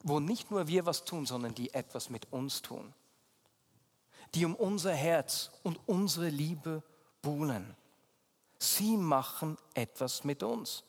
wo 0.04 0.20
nicht 0.20 0.52
nur 0.52 0.68
wir 0.68 0.86
was 0.86 1.06
tun, 1.06 1.26
sondern 1.26 1.54
die 1.54 1.74
etwas 1.74 2.10
mit 2.10 2.32
uns 2.32 2.62
tun. 2.62 2.94
Die 4.34 4.46
um 4.46 4.56
unser 4.56 4.94
Herz 4.94 5.52
und 5.64 5.80
unsere 5.86 6.30
Liebe 6.30 6.84
buhlen. 7.22 7.76
Sie 8.60 8.98
machen 8.98 9.58
etwas 9.74 10.24
mit 10.24 10.44
uns. 10.44 10.84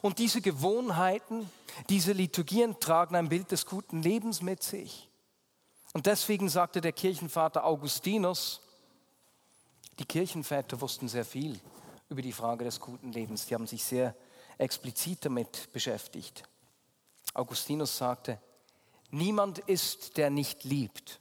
Und 0.00 0.18
diese 0.18 0.40
Gewohnheiten, 0.40 1.48
diese 1.88 2.12
Liturgien 2.12 2.80
tragen 2.80 3.16
ein 3.16 3.28
Bild 3.28 3.50
des 3.50 3.66
guten 3.66 4.02
Lebens 4.02 4.42
mit 4.42 4.62
sich. 4.62 5.08
Und 5.92 6.06
deswegen 6.06 6.48
sagte 6.48 6.80
der 6.80 6.92
Kirchenvater 6.92 7.64
Augustinus, 7.64 8.62
die 9.98 10.04
Kirchenväter 10.04 10.80
wussten 10.80 11.08
sehr 11.08 11.24
viel 11.24 11.58
über 12.08 12.22
die 12.22 12.32
Frage 12.32 12.64
des 12.64 12.80
guten 12.80 13.12
Lebens. 13.12 13.46
Die 13.46 13.54
haben 13.54 13.66
sich 13.66 13.84
sehr 13.84 14.14
explizit 14.56 15.24
damit 15.24 15.72
beschäftigt. 15.72 16.44
Augustinus 17.34 17.96
sagte, 17.96 18.40
niemand 19.10 19.58
ist, 19.58 20.16
der 20.16 20.30
nicht 20.30 20.64
liebt, 20.64 21.20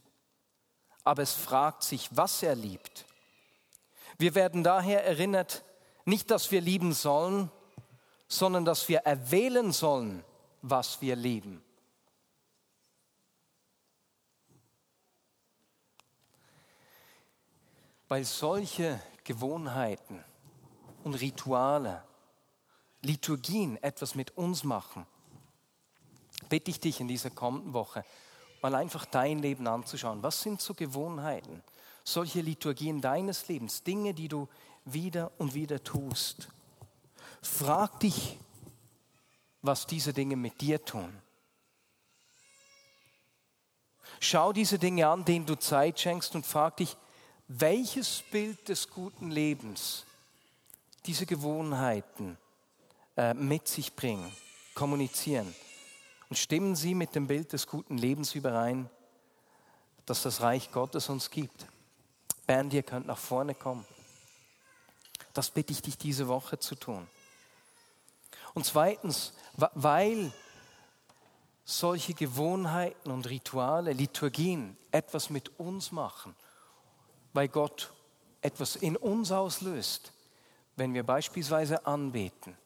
aber 1.04 1.24
es 1.24 1.34
fragt 1.34 1.84
sich, 1.84 2.10
was 2.16 2.44
er 2.44 2.56
liebt. 2.56 3.06
Wir 4.18 4.36
werden 4.36 4.64
daher 4.64 5.06
erinnert, 5.06 5.64
nicht, 6.06 6.32
dass 6.32 6.52
wir 6.52 6.62
lieben 6.62 6.94
sollen, 6.94 7.52
sondern 8.28 8.66
dass 8.66 8.90
wir 8.90 9.00
erwählen 9.00 9.72
sollen, 9.72 10.24
was 10.62 11.02
wir 11.02 11.16
lieben. 11.16 11.64
Weil 18.08 18.24
solche 18.24 19.02
Gewohnheiten 19.24 20.24
und 21.04 21.16
Rituale, 21.16 22.04
Liturgien 23.02 23.82
etwas 23.84 24.16
mit 24.16 24.38
uns 24.38 24.64
machen, 24.64 25.06
bitte 26.50 26.72
ich 26.72 26.80
dich 26.80 27.00
in 27.00 27.08
dieser 27.08 27.30
kommenden 27.30 27.74
Woche 27.74 28.04
mal 28.62 28.76
einfach 28.76 29.06
dein 29.06 29.40
Leben 29.40 29.68
anzuschauen. 29.68 30.24
Was 30.24 30.42
sind 30.42 30.62
so 30.62 30.74
Gewohnheiten, 30.74 31.64
solche 32.04 32.42
Liturgien 32.42 33.02
deines 33.02 33.48
Lebens, 33.48 33.84
Dinge, 33.84 34.14
die 34.14 34.28
du 34.28 34.48
wieder 34.86 35.32
und 35.38 35.54
wieder 35.54 35.84
tust? 35.84 36.50
Frag 37.42 38.00
dich, 38.00 38.40
was 39.62 39.86
diese 39.86 40.14
Dinge 40.14 40.36
mit 40.36 40.62
dir 40.62 40.84
tun. 40.84 41.22
Schau 44.20 44.54
diese 44.54 44.80
Dinge 44.80 45.08
an, 45.08 45.26
denen 45.26 45.46
du 45.46 45.56
Zeit 45.56 46.00
schenkst 46.00 46.34
und 46.36 46.46
frag 46.46 46.78
dich, 46.78 46.98
welches 47.48 48.24
Bild 48.30 48.68
des 48.68 48.90
guten 48.90 49.32
Lebens 49.32 50.06
diese 51.06 51.26
Gewohnheiten 51.26 52.38
äh, 53.16 53.34
mit 53.34 53.68
sich 53.68 53.96
bringen, 53.96 54.32
kommunizieren. 54.74 55.56
Und 56.30 56.36
stimmen 56.36 56.76
sie 56.76 56.94
mit 56.94 57.16
dem 57.16 57.28
Bild 57.28 57.54
des 57.54 57.68
guten 57.68 57.98
Lebens 57.98 58.36
überein, 58.36 58.90
das 60.06 60.24
das 60.24 60.42
Reich 60.42 60.72
Gottes 60.72 61.08
uns 61.08 61.30
gibt. 61.30 61.68
Bernd, 62.46 62.74
ihr 62.74 62.84
könnt 62.84 63.08
nach 63.08 63.18
vorne 63.18 63.56
kommen. 63.56 63.86
Das 65.34 65.50
bitte 65.50 65.72
ich 65.72 65.82
dich 65.82 65.98
diese 65.98 66.28
Woche 66.28 66.60
zu 66.60 66.76
tun. 66.76 67.08
Und 68.54 68.66
zweitens, 68.66 69.34
weil 69.56 70.34
solche 71.64 72.14
Gewohnheiten 72.14 73.12
und 73.12 73.30
Rituale, 73.30 73.94
Liturgien 73.94 74.78
etwas 74.92 75.30
mit 75.30 75.60
uns 75.60 75.92
machen, 75.92 76.36
weil 77.38 77.50
Gott 77.50 77.94
etwas 78.42 78.76
in 78.76 78.98
uns 78.98 79.32
auslöst, 79.32 80.12
wenn 80.76 80.96
wir 80.96 81.04
beispielsweise 81.04 81.86
anbeten, 81.86 82.58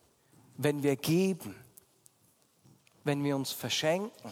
wenn 0.55 0.81
wir 0.81 0.95
geben, 0.95 1.57
wenn 3.03 3.21
wir 3.21 3.35
uns 3.35 3.51
verschenken, 3.51 4.31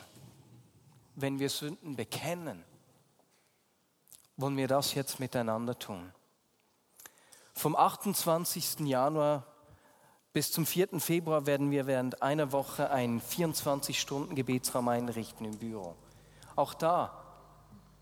wenn 1.15 1.39
wir 1.39 1.49
Sünden 1.49 1.97
bekennen, 1.97 2.63
wollen 4.37 4.55
wir 4.55 4.69
das 4.69 4.93
jetzt 4.93 5.19
miteinander 5.19 5.77
tun. 5.77 6.09
Vom 7.53 7.75
28. 7.75 8.79
Januar 8.87 9.45
bis 10.31 10.53
zum 10.53 10.65
4. 10.65 11.01
Februar 11.01 11.47
werden 11.47 11.69
wir 11.69 11.85
während 11.85 12.21
einer 12.21 12.53
Woche 12.53 12.91
einen 12.91 13.19
24-Stunden-Gebetsraum 13.19 14.87
einrichten 14.87 15.45
im 15.45 15.57
Büro. 15.57 15.97
Auch 16.55 16.73
da, 16.73 17.25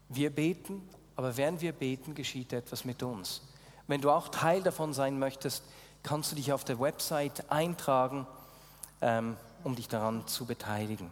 wir 0.07 0.29
beten, 0.29 0.87
aber 1.17 1.35
während 1.35 1.61
wir 1.61 1.73
beten, 1.73 2.13
geschieht 2.15 2.53
etwas 2.53 2.85
mit 2.85 3.01
uns. 3.03 3.41
Wenn 3.87 4.01
du 4.01 4.11
auch 4.11 4.29
Teil 4.29 4.61
davon 4.61 4.93
sein 4.93 5.17
möchtest, 5.17 5.63
kannst 6.03 6.31
du 6.31 6.35
dich 6.35 6.53
auf 6.53 6.63
der 6.63 6.79
Website 6.79 7.51
eintragen, 7.51 8.27
ähm, 9.01 9.35
um 9.63 9.75
dich 9.75 9.87
daran 9.87 10.27
zu 10.27 10.45
beteiligen. 10.45 11.09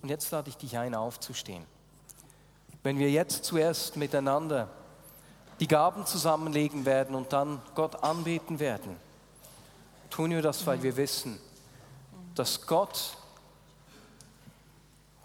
Und 0.00 0.08
jetzt 0.08 0.30
lade 0.30 0.48
ich 0.48 0.56
dich 0.56 0.78
ein, 0.78 0.94
aufzustehen. 0.94 1.64
Wenn 2.82 2.98
wir 2.98 3.10
jetzt 3.10 3.44
zuerst 3.44 3.98
miteinander 3.98 4.70
die 5.60 5.68
Gaben 5.68 6.06
zusammenlegen 6.06 6.86
werden 6.86 7.14
und 7.14 7.34
dann 7.34 7.60
Gott 7.74 8.02
anbeten 8.02 8.60
werden, 8.60 8.96
tun 10.08 10.30
wir 10.30 10.40
das, 10.40 10.66
weil 10.66 10.82
wir 10.82 10.96
wissen, 10.96 11.38
dass 12.34 12.66
Gott, 12.66 13.18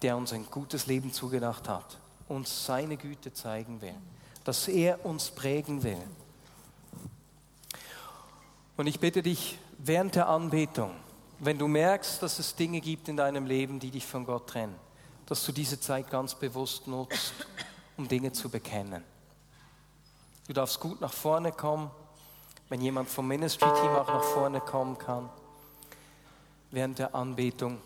der 0.02 0.18
uns 0.18 0.34
ein 0.34 0.46
gutes 0.52 0.88
Leben 0.88 1.14
zugedacht 1.14 1.70
hat, 1.70 2.00
uns 2.28 2.66
seine 2.66 2.98
Güte 2.98 3.34
zeigen 3.34 3.82
will 3.82 3.96
dass 4.46 4.68
er 4.68 5.04
uns 5.04 5.32
prägen 5.32 5.84
will. 5.84 6.02
Und 8.78 8.88
ich 8.88 9.00
bitte 9.00 9.22
dich, 9.22 9.58
während 9.80 10.16
der 10.16 10.30
Anbetung, 10.30 10.92
wenn 11.40 11.58
du 11.58 11.68
merkst, 11.68 12.22
dass 12.22 12.40
es 12.40 12.56
Dinge 12.56 12.80
gibt 12.80 13.10
in 13.10 13.18
deinem 13.18 13.46
Leben, 13.46 13.80
die 13.80 13.92
dich 13.92 14.06
von 14.06 14.26
Gott 14.26 14.48
trennen, 14.48 14.76
dass 15.26 15.44
du 15.46 15.52
diese 15.52 15.80
Zeit 15.80 16.10
ganz 16.10 16.36
bewusst 16.36 16.88
nutzt, 16.88 17.34
um 17.98 18.08
Dinge 18.08 18.32
zu 18.32 18.50
bekennen. 18.50 19.04
Du 20.48 20.54
darfst 20.54 20.80
gut 20.80 21.02
nach 21.02 21.14
vorne 21.14 21.52
kommen, 21.52 21.90
wenn 22.70 22.82
jemand 22.82 23.10
vom 23.10 23.28
Ministry-Team 23.28 23.90
auch 23.90 24.08
nach 24.08 24.24
vorne 24.24 24.62
kommen 24.62 24.98
kann, 24.98 25.28
während 26.70 27.00
der 27.00 27.16
Anbetung. 27.16 27.82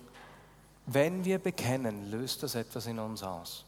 Wenn 0.85 1.23
wir 1.23 1.39
bekennen, 1.39 2.11
löst 2.11 2.43
das 2.43 2.55
etwas 2.55 2.85
in 2.85 2.99
uns 2.99 3.23
aus. 3.23 3.63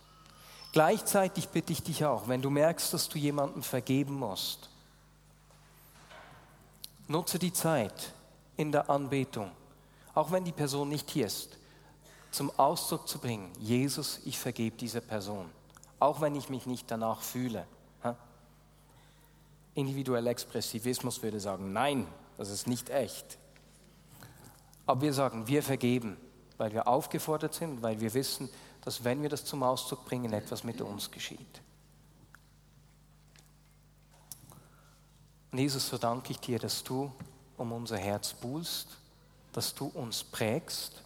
Gleichzeitig 0.72 1.50
bitte 1.50 1.74
ich 1.74 1.84
dich 1.84 2.06
auch, 2.06 2.28
wenn 2.28 2.42
du 2.42 2.50
merkst, 2.50 2.94
dass 2.94 3.10
du 3.10 3.18
jemandem 3.18 3.62
vergeben 3.62 4.16
musst, 4.16 4.70
nutze 7.08 7.40
die 7.40 7.52
Zeit 7.52 8.14
in 8.56 8.72
der 8.72 8.90
Anbetung, 8.90 9.52
auch 10.14 10.32
wenn 10.32 10.46
die 10.46 10.54
Person 10.54 10.88
nicht 10.90 11.10
hier 11.10 11.28
ist, 11.28 11.58
zum 12.32 12.58
Ausdruck 12.58 13.08
zu 13.08 13.20
bringen, 13.20 13.52
Jesus, 13.60 14.22
ich 14.24 14.40
vergebe 14.40 14.78
dieser 14.78 15.02
Person, 15.02 15.50
auch 16.00 16.22
wenn 16.22 16.36
ich 16.36 16.50
mich 16.50 16.66
nicht 16.66 16.90
danach 16.90 17.22
fühle. 17.22 17.66
Individueller 19.74 20.32
Expressivismus 20.32 21.22
würde 21.24 21.40
sagen, 21.40 21.72
nein, 21.72 22.08
das 22.38 22.50
ist 22.50 22.68
nicht 22.68 22.90
echt. 22.90 23.38
Aber 24.86 25.02
wir 25.02 25.14
sagen, 25.14 25.48
wir 25.48 25.64
vergeben, 25.64 26.18
weil 26.58 26.74
wir 26.74 26.88
aufgefordert 26.88 27.54
sind, 27.54 27.82
weil 27.82 28.00
wir 28.02 28.14
wissen, 28.14 28.50
dass 28.82 29.04
wenn 29.04 29.22
wir 29.22 29.30
das 29.30 29.46
zum 29.46 29.64
Ausdruck 29.64 30.06
bringen, 30.06 30.34
etwas 30.34 30.64
mit 30.64 30.82
uns 30.82 31.10
geschieht. 31.12 31.62
Und 35.52 35.58
Jesus, 35.58 35.88
so 35.88 35.98
danke 35.98 36.32
ich 36.32 36.40
dir, 36.40 36.60
dass 36.60 36.84
du 36.84 37.12
um 37.58 37.72
unser 37.72 37.98
Herz 37.98 38.34
buhlst, 38.34 38.88
dass 39.54 39.76
du 39.76 39.88
uns 39.88 40.24
prägst, 40.24 41.04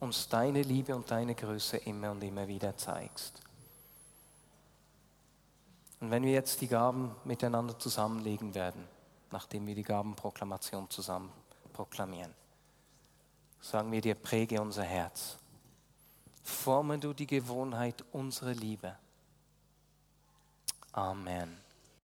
uns 0.00 0.28
deine 0.28 0.62
Liebe 0.62 0.96
und 0.96 1.10
deine 1.10 1.34
Größe 1.34 1.76
immer 1.78 2.10
und 2.10 2.22
immer 2.22 2.48
wieder 2.48 2.76
zeigst. 2.76 3.40
Und 6.00 6.10
wenn 6.10 6.24
wir 6.24 6.32
jetzt 6.32 6.60
die 6.60 6.68
Gaben 6.68 7.14
miteinander 7.24 7.78
zusammenlegen 7.78 8.54
werden, 8.54 8.84
nachdem 9.30 9.66
wir 9.66 9.74
die 9.74 9.82
Gabenproklamation 9.82 10.90
zusammen 10.90 11.30
proklamieren, 11.72 12.34
sagen 13.60 13.92
wir 13.92 14.00
dir, 14.00 14.14
präge 14.14 14.60
unser 14.60 14.84
Herz 14.84 15.36
forme 16.48 16.98
du 16.98 17.12
die 17.12 17.26
Gewohnheit 17.26 18.04
unserer 18.12 18.54
Liebe. 18.54 18.96
Amen. 20.92 21.65